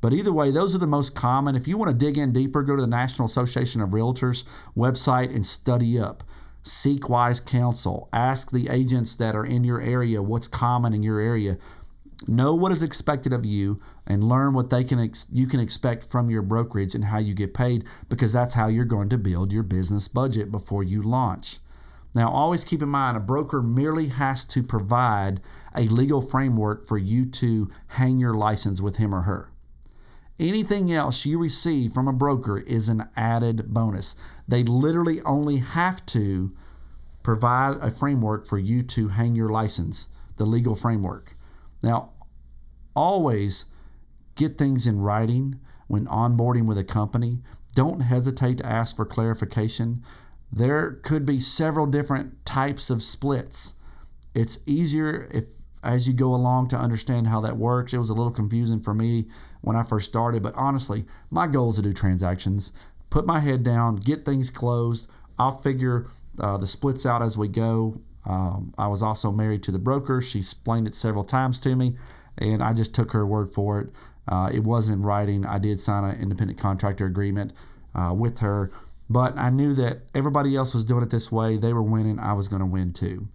But 0.00 0.12
either 0.12 0.32
way, 0.32 0.50
those 0.50 0.74
are 0.74 0.78
the 0.78 0.86
most 0.86 1.14
common. 1.14 1.56
If 1.56 1.66
you 1.66 1.76
want 1.76 1.90
to 1.90 1.96
dig 1.96 2.18
in 2.18 2.32
deeper, 2.32 2.62
go 2.62 2.76
to 2.76 2.82
the 2.82 2.86
National 2.86 3.26
Association 3.26 3.80
of 3.80 3.90
Realtors 3.90 4.44
website 4.76 5.34
and 5.34 5.46
study 5.46 5.98
up. 5.98 6.22
Seek 6.62 7.08
wise 7.08 7.40
counsel. 7.40 8.08
Ask 8.12 8.50
the 8.50 8.68
agents 8.68 9.16
that 9.16 9.34
are 9.34 9.46
in 9.46 9.64
your 9.64 9.80
area 9.80 10.22
what's 10.22 10.48
common 10.48 10.92
in 10.92 11.02
your 11.02 11.20
area. 11.20 11.56
Know 12.28 12.54
what 12.54 12.72
is 12.72 12.82
expected 12.82 13.32
of 13.32 13.44
you 13.44 13.80
and 14.06 14.28
learn 14.28 14.54
what 14.54 14.70
they 14.70 14.84
can 14.84 14.98
ex- 14.98 15.28
you 15.32 15.46
can 15.46 15.60
expect 15.60 16.04
from 16.04 16.30
your 16.30 16.42
brokerage 16.42 16.94
and 16.94 17.04
how 17.04 17.18
you 17.18 17.34
get 17.34 17.54
paid 17.54 17.84
because 18.08 18.32
that's 18.32 18.54
how 18.54 18.68
you're 18.68 18.84
going 18.84 19.08
to 19.10 19.18
build 19.18 19.52
your 19.52 19.62
business 19.62 20.08
budget 20.08 20.50
before 20.50 20.82
you 20.82 21.02
launch. 21.02 21.58
Now, 22.16 22.30
always 22.30 22.64
keep 22.64 22.80
in 22.80 22.88
mind 22.88 23.18
a 23.18 23.20
broker 23.20 23.60
merely 23.60 24.06
has 24.06 24.46
to 24.46 24.62
provide 24.62 25.38
a 25.74 25.82
legal 25.82 26.22
framework 26.22 26.86
for 26.86 26.96
you 26.96 27.26
to 27.26 27.70
hang 27.88 28.18
your 28.18 28.32
license 28.32 28.80
with 28.80 28.96
him 28.96 29.14
or 29.14 29.22
her. 29.22 29.52
Anything 30.40 30.90
else 30.90 31.26
you 31.26 31.38
receive 31.38 31.92
from 31.92 32.08
a 32.08 32.14
broker 32.14 32.56
is 32.56 32.88
an 32.88 33.10
added 33.16 33.74
bonus. 33.74 34.16
They 34.48 34.62
literally 34.62 35.20
only 35.26 35.58
have 35.58 36.06
to 36.06 36.56
provide 37.22 37.76
a 37.82 37.90
framework 37.90 38.46
for 38.46 38.56
you 38.56 38.82
to 38.82 39.08
hang 39.08 39.34
your 39.34 39.50
license, 39.50 40.08
the 40.38 40.46
legal 40.46 40.74
framework. 40.74 41.36
Now, 41.82 42.12
always 42.94 43.66
get 44.36 44.56
things 44.56 44.86
in 44.86 45.00
writing 45.00 45.60
when 45.86 46.06
onboarding 46.06 46.66
with 46.66 46.78
a 46.78 46.84
company. 46.84 47.40
Don't 47.74 48.00
hesitate 48.00 48.56
to 48.56 48.66
ask 48.66 48.96
for 48.96 49.04
clarification. 49.04 50.02
There 50.52 50.92
could 51.02 51.26
be 51.26 51.40
several 51.40 51.86
different 51.86 52.44
types 52.44 52.90
of 52.90 53.02
splits. 53.02 53.74
It's 54.34 54.60
easier 54.66 55.28
if 55.30 55.46
as 55.86 56.08
you 56.08 56.12
go 56.12 56.34
along 56.34 56.66
to 56.68 56.76
understand 56.76 57.28
how 57.28 57.40
that 57.40 57.56
works. 57.56 57.94
It 57.94 57.98
was 57.98 58.10
a 58.10 58.14
little 58.14 58.32
confusing 58.32 58.80
for 58.80 58.92
me 58.92 59.26
when 59.60 59.76
I 59.76 59.84
first 59.84 60.08
started, 60.08 60.42
but 60.42 60.54
honestly, 60.56 61.04
my 61.30 61.46
goal 61.46 61.70
is 61.70 61.76
to 61.76 61.82
do 61.82 61.92
transactions, 61.92 62.72
put 63.08 63.24
my 63.24 63.38
head 63.38 63.62
down, 63.62 63.96
get 63.96 64.24
things 64.24 64.50
closed. 64.50 65.08
I'll 65.38 65.56
figure 65.56 66.08
uh, 66.40 66.56
the 66.56 66.66
splits 66.66 67.06
out 67.06 67.22
as 67.22 67.38
we 67.38 67.46
go. 67.46 68.00
Um, 68.24 68.74
I 68.76 68.88
was 68.88 69.02
also 69.02 69.30
married 69.30 69.62
to 69.64 69.70
the 69.70 69.78
broker. 69.78 70.20
She 70.20 70.40
explained 70.40 70.88
it 70.88 70.94
several 70.94 71.22
times 71.22 71.60
to 71.60 71.76
me, 71.76 71.94
and 72.36 72.62
I 72.62 72.72
just 72.72 72.94
took 72.94 73.12
her 73.12 73.24
word 73.24 73.48
for 73.48 73.80
it. 73.80 73.88
Uh, 74.26 74.50
it 74.52 74.64
was 74.64 74.88
in 74.88 75.02
writing. 75.02 75.46
I 75.46 75.58
did 75.58 75.80
sign 75.80 76.02
an 76.02 76.20
independent 76.20 76.58
contractor 76.58 77.06
agreement 77.06 77.52
uh, 77.94 78.12
with 78.12 78.40
her, 78.40 78.72
but 79.08 79.38
I 79.38 79.50
knew 79.50 79.74
that 79.74 80.02
everybody 80.14 80.56
else 80.56 80.74
was 80.74 80.84
doing 80.84 81.02
it 81.02 81.10
this 81.10 81.30
way. 81.30 81.56
They 81.56 81.72
were 81.72 81.82
winning. 81.82 82.18
I 82.18 82.32
was 82.32 82.48
going 82.48 82.60
to 82.60 82.66
win 82.66 82.92
too. 82.92 83.28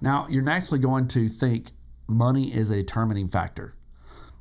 Now, 0.00 0.26
you're 0.30 0.42
naturally 0.42 0.80
going 0.80 1.08
to 1.08 1.28
think 1.28 1.72
money 2.06 2.54
is 2.54 2.70
a 2.70 2.76
determining 2.76 3.28
factor. 3.28 3.74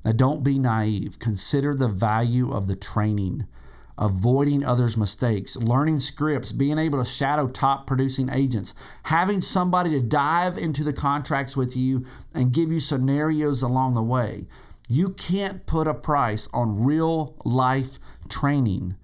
Now, 0.06 0.12
don't 0.12 0.44
be 0.44 0.60
naive. 0.60 1.20
Consider 1.20 1.76
the 1.76 1.88
value 1.88 2.54
of 2.54 2.68
the 2.68 2.76
training, 2.76 3.48
avoiding 3.98 4.64
others' 4.64 4.96
mistakes, 4.96 5.58
learning 5.58 6.00
scripts, 6.00 6.52
being 6.52 6.78
able 6.78 7.04
to 7.04 7.10
shadow 7.10 7.48
top 7.48 7.88
producing 7.88 8.30
agents, 8.30 8.74
having 9.04 9.42
somebody 9.42 9.90
to 9.90 10.02
dive 10.02 10.58
into 10.58 10.84
the 10.84 10.94
contracts 10.94 11.58
with 11.58 11.76
you 11.76 12.06
and 12.36 12.54
give 12.54 12.72
you 12.72 12.80
scenarios 12.80 13.64
along 13.64 13.96
the 13.96 14.04
way. 14.04 14.48
You 14.88 15.10
can't 15.10 15.66
put 15.66 15.88
a 15.88 15.94
price 15.94 16.48
on 16.54 16.84
real 16.84 17.36
life 17.44 18.00
training. 18.30 18.96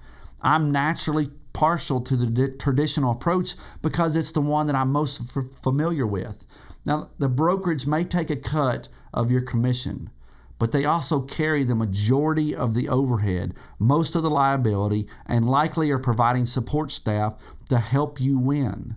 I'm 0.44 0.72
naturally 0.72 1.30
partial 1.54 2.02
to 2.02 2.16
the 2.16 2.50
traditional 2.50 3.12
approach 3.12 3.56
because 3.82 4.16
it's 4.16 4.32
the 4.32 4.42
one 4.42 4.68
that 4.68 4.76
I'm 4.76 4.92
most 4.92 5.38
f- 5.38 5.46
familiar 5.46 6.06
with. 6.06 6.46
Now, 6.86 7.12
the 7.20 7.30
brokerage 7.30 7.88
may 7.88 8.04
take 8.04 8.30
a 8.30 8.36
cut 8.36 8.90
of 9.14 9.32
your 9.32 9.42
commission, 9.42 10.10
but 10.60 10.72
they 10.72 10.84
also 10.84 11.22
carry 11.22 11.64
the 11.64 11.76
majority 11.76 12.56
of 12.56 12.74
the 12.74 12.90
overhead, 12.90 13.54
most 13.80 14.16
of 14.16 14.24
the 14.24 14.30
liability, 14.30 15.08
and 15.26 15.50
likely 15.50 15.92
are 15.92 16.00
providing 16.00 16.46
support 16.46 16.92
staff 16.92 17.36
to 17.70 17.78
help 17.78 18.20
you 18.20 18.38
win. 18.38 18.96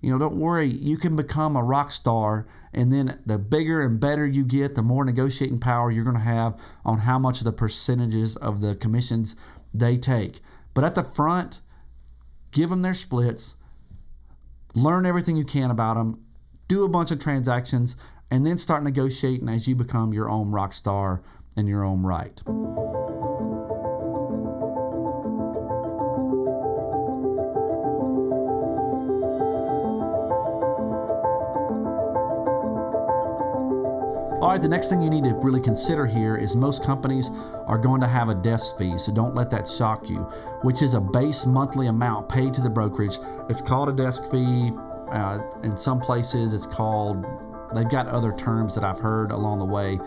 You 0.00 0.10
know, 0.10 0.18
don't 0.18 0.36
worry, 0.36 0.68
you 0.68 0.96
can 0.96 1.16
become 1.16 1.56
a 1.56 1.64
rock 1.64 1.90
star, 1.90 2.46
and 2.72 2.92
then 2.92 3.18
the 3.26 3.38
bigger 3.38 3.82
and 3.82 3.98
better 3.98 4.26
you 4.26 4.44
get, 4.44 4.76
the 4.76 4.82
more 4.82 5.04
negotiating 5.04 5.58
power 5.58 5.90
you're 5.90 6.04
going 6.04 6.16
to 6.16 6.22
have 6.22 6.60
on 6.84 6.98
how 6.98 7.18
much 7.18 7.38
of 7.38 7.44
the 7.44 7.52
percentages 7.52 8.36
of 8.36 8.60
the 8.60 8.76
commissions 8.76 9.34
they 9.74 9.96
take. 9.96 10.38
But 10.78 10.84
at 10.84 10.94
the 10.94 11.02
front, 11.02 11.60
give 12.52 12.70
them 12.70 12.82
their 12.82 12.94
splits, 12.94 13.56
learn 14.76 15.06
everything 15.06 15.36
you 15.36 15.44
can 15.44 15.72
about 15.72 15.94
them, 15.94 16.24
do 16.68 16.84
a 16.84 16.88
bunch 16.88 17.10
of 17.10 17.18
transactions, 17.18 17.96
and 18.30 18.46
then 18.46 18.58
start 18.58 18.84
negotiating 18.84 19.48
as 19.48 19.66
you 19.66 19.74
become 19.74 20.12
your 20.12 20.30
own 20.30 20.52
rock 20.52 20.72
star 20.72 21.20
in 21.56 21.66
your 21.66 21.82
own 21.82 22.04
right. 22.04 22.40
All 34.48 34.54
right, 34.54 34.62
the 34.62 34.66
next 34.66 34.88
thing 34.88 35.02
you 35.02 35.10
need 35.10 35.24
to 35.24 35.34
really 35.34 35.60
consider 35.60 36.06
here 36.06 36.34
is 36.34 36.56
most 36.56 36.82
companies 36.82 37.30
are 37.66 37.76
going 37.76 38.00
to 38.00 38.06
have 38.06 38.30
a 38.30 38.34
desk 38.34 38.78
fee, 38.78 38.96
so 38.96 39.12
don't 39.12 39.34
let 39.34 39.50
that 39.50 39.66
shock 39.66 40.08
you, 40.08 40.20
which 40.62 40.80
is 40.80 40.94
a 40.94 41.00
base 41.02 41.44
monthly 41.44 41.88
amount 41.88 42.30
paid 42.30 42.54
to 42.54 42.62
the 42.62 42.70
brokerage. 42.70 43.18
It's 43.50 43.60
called 43.60 43.90
a 43.90 43.92
desk 43.92 44.30
fee. 44.30 44.72
Uh, 45.10 45.40
in 45.64 45.76
some 45.76 46.00
places, 46.00 46.54
it's 46.54 46.66
called, 46.66 47.26
they've 47.74 47.90
got 47.90 48.06
other 48.06 48.32
terms 48.32 48.74
that 48.74 48.84
I've 48.84 48.98
heard 48.98 49.32
along 49.32 49.58
the 49.58 49.66
way, 49.66 49.98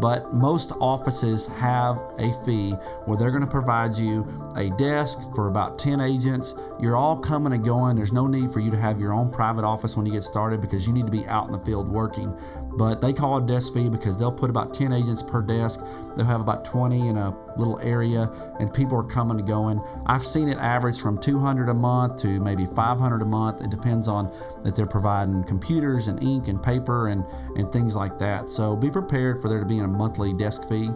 but 0.00 0.32
most 0.32 0.72
offices 0.78 1.46
have 1.46 1.96
a 2.18 2.32
fee 2.44 2.72
where 3.06 3.16
they're 3.16 3.30
going 3.30 3.42
to 3.44 3.50
provide 3.50 3.96
you 3.96 4.52
a 4.56 4.68
desk 4.70 5.34
for 5.34 5.48
about 5.48 5.78
10 5.78 6.00
agents. 6.02 6.54
You're 6.78 6.96
all 6.96 7.16
coming 7.16 7.54
and 7.54 7.64
going. 7.64 7.96
There's 7.96 8.12
no 8.12 8.26
need 8.26 8.52
for 8.52 8.60
you 8.60 8.70
to 8.70 8.76
have 8.76 9.00
your 9.00 9.14
own 9.14 9.30
private 9.30 9.64
office 9.64 9.96
when 9.96 10.04
you 10.04 10.12
get 10.12 10.22
started 10.22 10.60
because 10.60 10.86
you 10.86 10.92
need 10.92 11.06
to 11.06 11.12
be 11.12 11.26
out 11.26 11.46
in 11.46 11.52
the 11.52 11.58
field 11.58 11.88
working. 11.88 12.38
But 12.76 13.00
they 13.00 13.12
call 13.14 13.38
it 13.38 13.46
desk 13.46 13.72
fee 13.72 13.88
because 13.88 14.18
they'll 14.18 14.32
put 14.32 14.50
about 14.50 14.74
10 14.74 14.92
agents 14.92 15.22
per 15.22 15.40
desk. 15.40 15.80
They'll 16.14 16.26
have 16.26 16.42
about 16.42 16.64
20 16.64 17.08
in 17.08 17.16
a 17.16 17.34
little 17.56 17.78
area, 17.80 18.30
and 18.60 18.72
people 18.72 18.98
are 18.98 19.02
coming 19.02 19.38
and 19.38 19.48
going. 19.48 19.80
I've 20.06 20.24
seen 20.24 20.48
it 20.48 20.58
average 20.58 21.00
from 21.00 21.16
200 21.16 21.70
a 21.70 21.74
month 21.74 22.20
to 22.22 22.38
maybe 22.40 22.66
500 22.66 23.22
a 23.22 23.24
month. 23.24 23.62
It 23.62 23.70
depends 23.70 24.08
on 24.08 24.30
that 24.62 24.76
they're 24.76 24.86
providing 24.86 25.44
computers 25.44 26.08
and 26.08 26.22
ink 26.22 26.48
and 26.48 26.62
paper 26.62 27.08
and, 27.08 27.24
and 27.56 27.72
things 27.72 27.94
like 27.94 28.18
that. 28.18 28.50
So 28.50 28.76
be 28.76 28.90
prepared 28.90 29.40
for 29.40 29.48
there 29.48 29.60
to 29.60 29.66
be 29.66 29.78
a 29.78 29.86
monthly 29.86 30.34
desk 30.34 30.68
fee. 30.68 30.90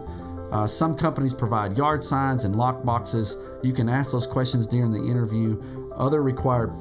Uh, 0.51 0.67
some 0.67 0.95
companies 0.95 1.33
provide 1.33 1.77
yard 1.77 2.03
signs 2.03 2.45
and 2.45 2.55
lock 2.55 2.83
boxes. 2.83 3.37
You 3.63 3.73
can 3.73 3.87
ask 3.89 4.11
those 4.11 4.27
questions 4.27 4.67
during 4.67 4.91
the 4.91 5.01
interview. 5.01 5.61
Other 5.95 6.21
require, 6.21 6.73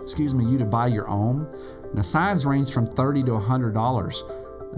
excuse 0.00 0.34
me, 0.34 0.44
you 0.50 0.58
to 0.58 0.64
buy 0.64 0.86
your 0.86 1.08
own. 1.08 1.46
Now 1.92 2.02
signs 2.02 2.46
range 2.46 2.72
from 2.72 2.86
30 2.86 3.24
to 3.24 3.32
100 3.34 3.74
dollars 3.74 4.22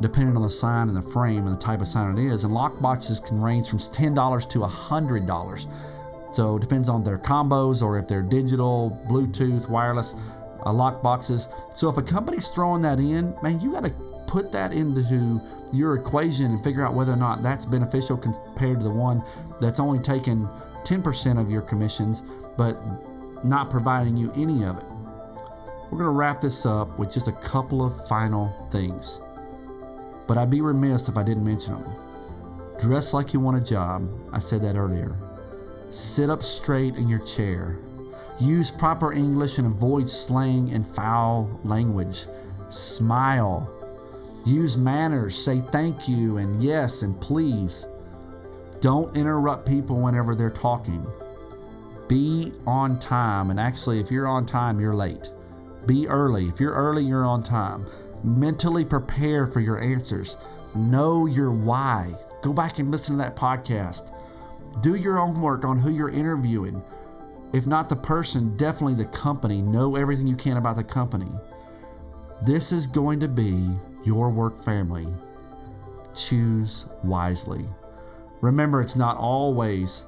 depending 0.00 0.36
on 0.36 0.42
the 0.42 0.50
sign 0.50 0.88
and 0.88 0.96
the 0.96 1.02
frame 1.02 1.46
and 1.46 1.54
the 1.54 1.60
type 1.60 1.80
of 1.80 1.86
sign 1.86 2.16
it 2.16 2.24
is. 2.24 2.44
And 2.44 2.54
lock 2.54 2.80
boxes 2.80 3.20
can 3.20 3.40
range 3.40 3.68
from 3.68 3.78
$10 3.78 4.48
to 4.50 4.58
$100. 4.60 6.34
So 6.34 6.56
it 6.56 6.60
depends 6.60 6.88
on 6.88 7.04
their 7.04 7.18
combos 7.18 7.82
or 7.82 7.98
if 7.98 8.08
they're 8.08 8.22
digital, 8.22 8.98
Bluetooth, 9.08 9.68
wireless 9.68 10.16
uh, 10.64 10.72
lock 10.72 11.02
boxes. 11.02 11.48
So 11.74 11.90
if 11.90 11.98
a 11.98 12.02
company's 12.02 12.48
throwing 12.48 12.82
that 12.82 12.98
in, 12.98 13.34
man, 13.42 13.60
you 13.60 13.72
got 13.72 13.84
to 13.84 13.90
put 14.26 14.50
that 14.52 14.72
into 14.72 15.40
your 15.72 15.94
equation 15.94 16.46
and 16.46 16.64
figure 16.64 16.84
out 16.84 16.94
whether 16.94 17.12
or 17.12 17.16
not 17.16 17.42
that's 17.42 17.66
beneficial 17.66 18.16
compared 18.16 18.78
to 18.78 18.84
the 18.84 18.90
one 18.90 19.22
that's 19.60 19.80
only 19.80 19.98
taking 19.98 20.48
10% 20.84 21.40
of 21.40 21.50
your 21.50 21.62
commissions 21.62 22.22
but 22.56 22.78
not 23.44 23.70
providing 23.70 24.16
you 24.16 24.32
any 24.36 24.64
of 24.64 24.78
it. 24.78 24.84
We're 25.90 25.98
going 25.98 26.04
to 26.04 26.10
wrap 26.10 26.40
this 26.40 26.64
up 26.64 26.98
with 26.98 27.12
just 27.12 27.28
a 27.28 27.32
couple 27.32 27.84
of 27.84 28.06
final 28.08 28.68
things 28.70 29.20
but 30.32 30.38
I'd 30.38 30.48
be 30.48 30.62
remiss 30.62 31.10
if 31.10 31.18
I 31.18 31.22
didn't 31.22 31.44
mention 31.44 31.74
them. 31.74 31.92
Dress 32.78 33.12
like 33.12 33.34
you 33.34 33.40
want 33.40 33.58
a 33.58 33.60
job. 33.60 34.08
I 34.32 34.38
said 34.38 34.62
that 34.62 34.76
earlier. 34.76 35.14
Sit 35.90 36.30
up 36.30 36.42
straight 36.42 36.96
in 36.96 37.06
your 37.06 37.18
chair. 37.18 37.78
Use 38.40 38.70
proper 38.70 39.12
English 39.12 39.58
and 39.58 39.66
avoid 39.66 40.08
slang 40.08 40.72
and 40.72 40.86
foul 40.86 41.60
language. 41.64 42.24
Smile. 42.70 43.70
Use 44.46 44.78
manners. 44.78 45.36
Say 45.36 45.60
thank 45.60 46.08
you 46.08 46.38
and 46.38 46.64
yes 46.64 47.02
and 47.02 47.20
please. 47.20 47.86
Don't 48.80 49.14
interrupt 49.14 49.68
people 49.68 50.00
whenever 50.00 50.34
they're 50.34 50.48
talking. 50.48 51.06
Be 52.08 52.54
on 52.66 52.98
time. 52.98 53.50
And 53.50 53.60
actually, 53.60 54.00
if 54.00 54.10
you're 54.10 54.26
on 54.26 54.46
time, 54.46 54.80
you're 54.80 54.96
late. 54.96 55.28
Be 55.84 56.08
early. 56.08 56.48
If 56.48 56.58
you're 56.58 56.72
early, 56.72 57.04
you're 57.04 57.26
on 57.26 57.42
time. 57.42 57.84
Mentally 58.24 58.84
prepare 58.84 59.46
for 59.46 59.60
your 59.60 59.80
answers. 59.80 60.36
Know 60.74 61.26
your 61.26 61.52
why. 61.52 62.14
Go 62.40 62.52
back 62.52 62.78
and 62.78 62.90
listen 62.90 63.16
to 63.16 63.22
that 63.22 63.36
podcast. 63.36 64.12
Do 64.80 64.94
your 64.94 65.18
own 65.18 65.40
work 65.40 65.64
on 65.64 65.78
who 65.78 65.90
you're 65.90 66.10
interviewing. 66.10 66.82
If 67.52 67.66
not 67.66 67.88
the 67.88 67.96
person, 67.96 68.56
definitely 68.56 68.94
the 68.94 69.10
company. 69.10 69.60
Know 69.60 69.96
everything 69.96 70.26
you 70.26 70.36
can 70.36 70.56
about 70.56 70.76
the 70.76 70.84
company. 70.84 71.30
This 72.42 72.72
is 72.72 72.86
going 72.86 73.20
to 73.20 73.28
be 73.28 73.68
your 74.04 74.30
work 74.30 74.58
family. 74.58 75.06
Choose 76.14 76.88
wisely. 77.04 77.68
Remember, 78.40 78.80
it's 78.80 78.96
not 78.96 79.16
always 79.16 80.06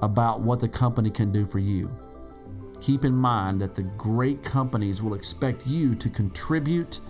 about 0.00 0.40
what 0.40 0.60
the 0.60 0.68
company 0.68 1.10
can 1.10 1.32
do 1.32 1.46
for 1.46 1.58
you. 1.58 1.90
Keep 2.80 3.04
in 3.04 3.14
mind 3.14 3.60
that 3.60 3.74
the 3.74 3.82
great 3.82 4.42
companies 4.42 5.02
will 5.02 5.14
expect 5.14 5.66
you 5.66 5.94
to 5.94 6.10
contribute 6.10 7.00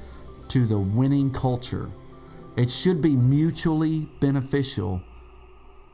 to 0.49 0.67
the 0.67 0.79
winning 0.79 1.31
culture. 1.31 1.91
It 2.57 2.71
should 2.71 3.01
be 3.01 3.17
mutually 3.17 4.09
beneficial 4.21 5.03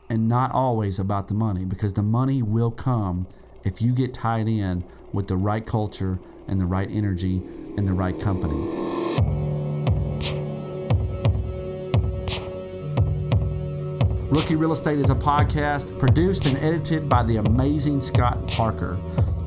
and 0.09 0.27
not 0.27 0.51
always 0.51 0.99
about 0.99 1.27
the 1.27 1.33
money 1.33 1.65
because 1.65 1.93
the 1.93 2.03
money 2.03 2.41
will 2.41 2.71
come 2.71 3.27
if 3.63 3.81
you 3.81 3.93
get 3.93 4.13
tied 4.13 4.47
in 4.47 4.83
with 5.13 5.27
the 5.27 5.37
right 5.37 5.65
culture 5.65 6.19
and 6.47 6.59
the 6.59 6.65
right 6.65 6.89
energy 6.91 7.41
and 7.77 7.87
the 7.87 7.93
right 7.93 8.19
company. 8.19 8.89
Rookie 14.29 14.55
Real 14.55 14.73
Estate 14.73 14.99
is 14.99 15.09
a 15.09 15.15
podcast 15.15 15.97
produced 15.97 16.45
and 16.45 16.57
edited 16.57 17.09
by 17.09 17.23
the 17.23 17.37
amazing 17.37 17.99
Scott 17.99 18.47
Parker. 18.47 18.97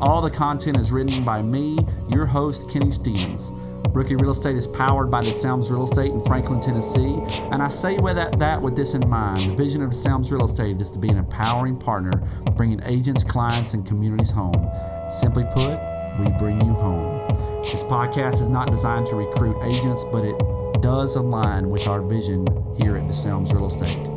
All 0.01 0.21
the 0.21 0.31
content 0.31 0.77
is 0.77 0.91
written 0.91 1.25
by 1.25 1.41
me, 1.41 1.79
your 2.09 2.27
host, 2.27 2.69
Kenny 2.69 2.91
Stevens. 2.91 3.53
Rookie 3.93 4.17
Real 4.17 4.31
Estate 4.31 4.57
is 4.57 4.67
powered 4.67 5.11
by 5.11 5.21
DeSalms 5.21 5.71
Real 5.71 5.85
Estate 5.85 6.13
in 6.13 6.21
Franklin, 6.23 6.61
Tennessee. 6.61 7.19
And 7.53 7.63
I 7.63 7.69
say 7.69 7.99
with 7.99 8.17
that, 8.17 8.39
that 8.39 8.63
with 8.63 8.75
this 8.75 8.95
in 8.95 9.07
mind. 9.07 9.41
The 9.41 9.55
vision 9.55 9.83
of 9.83 9.91
DeSalms 9.91 10.33
Real 10.33 10.47
Estate 10.47 10.81
is 10.81 10.91
to 10.93 10.99
be 10.99 11.11
an 11.11 11.19
empowering 11.19 11.77
partner, 11.77 12.13
bringing 12.57 12.83
agents, 12.85 13.23
clients, 13.23 13.75
and 13.75 13.87
communities 13.87 14.31
home. 14.31 14.67
Simply 15.11 15.45
put, 15.45 15.79
we 16.19 16.31
bring 16.39 16.59
you 16.65 16.73
home. 16.73 17.29
This 17.61 17.85
podcast 17.85 18.35
is 18.35 18.49
not 18.49 18.71
designed 18.71 19.09
to 19.09 19.17
recruit 19.17 19.63
agents, 19.63 20.05
but 20.05 20.25
it 20.25 20.39
does 20.81 21.17
align 21.17 21.69
with 21.69 21.87
our 21.87 22.01
vision 22.01 22.47
here 22.81 22.97
at 22.97 23.07
DeSalms 23.07 23.53
Real 23.53 23.67
Estate. 23.67 24.09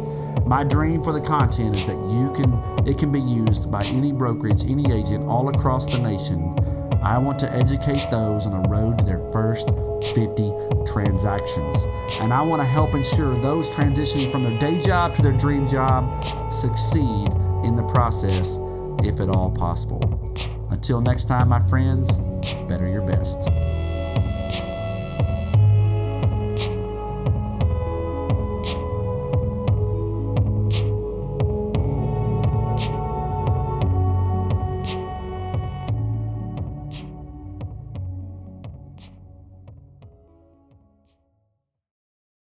My 0.47 0.63
dream 0.63 1.03
for 1.03 1.11
the 1.11 1.19
content 1.19 1.75
is 1.75 1.85
that 1.87 1.97
you 1.97 2.31
can 2.33 2.87
it 2.87 2.97
can 2.97 3.11
be 3.11 3.19
used 3.19 3.69
by 3.69 3.83
any 3.85 4.13
brokerage, 4.13 4.63
any 4.63 4.89
agent 4.93 5.25
all 5.25 5.49
across 5.49 5.91
the 5.91 5.99
nation 6.01 6.55
I 7.05 7.19
want 7.19 7.37
to 7.39 7.53
educate 7.53 8.07
those 8.09 8.47
on 8.47 8.63
the 8.63 8.67
road 8.67 8.97
to 8.97 9.05
their 9.05 9.19
first 9.31 9.69
50 10.15 10.51
transactions. 10.87 11.85
And 12.19 12.33
I 12.33 12.41
want 12.41 12.63
to 12.63 12.65
help 12.65 12.95
ensure 12.95 13.37
those 13.37 13.69
transitioning 13.69 14.31
from 14.31 14.43
their 14.43 14.57
day 14.57 14.79
job 14.79 15.13
to 15.15 15.21
their 15.21 15.37
dream 15.37 15.67
job 15.67 16.25
succeed 16.51 17.29
in 17.63 17.75
the 17.75 17.87
process, 17.93 18.57
if 19.03 19.19
at 19.19 19.29
all 19.29 19.51
possible. 19.51 20.01
Until 20.71 20.99
next 20.99 21.25
time, 21.25 21.49
my 21.49 21.61
friends, 21.67 22.17
better 22.67 22.87
your 22.87 23.03
best. 23.03 23.49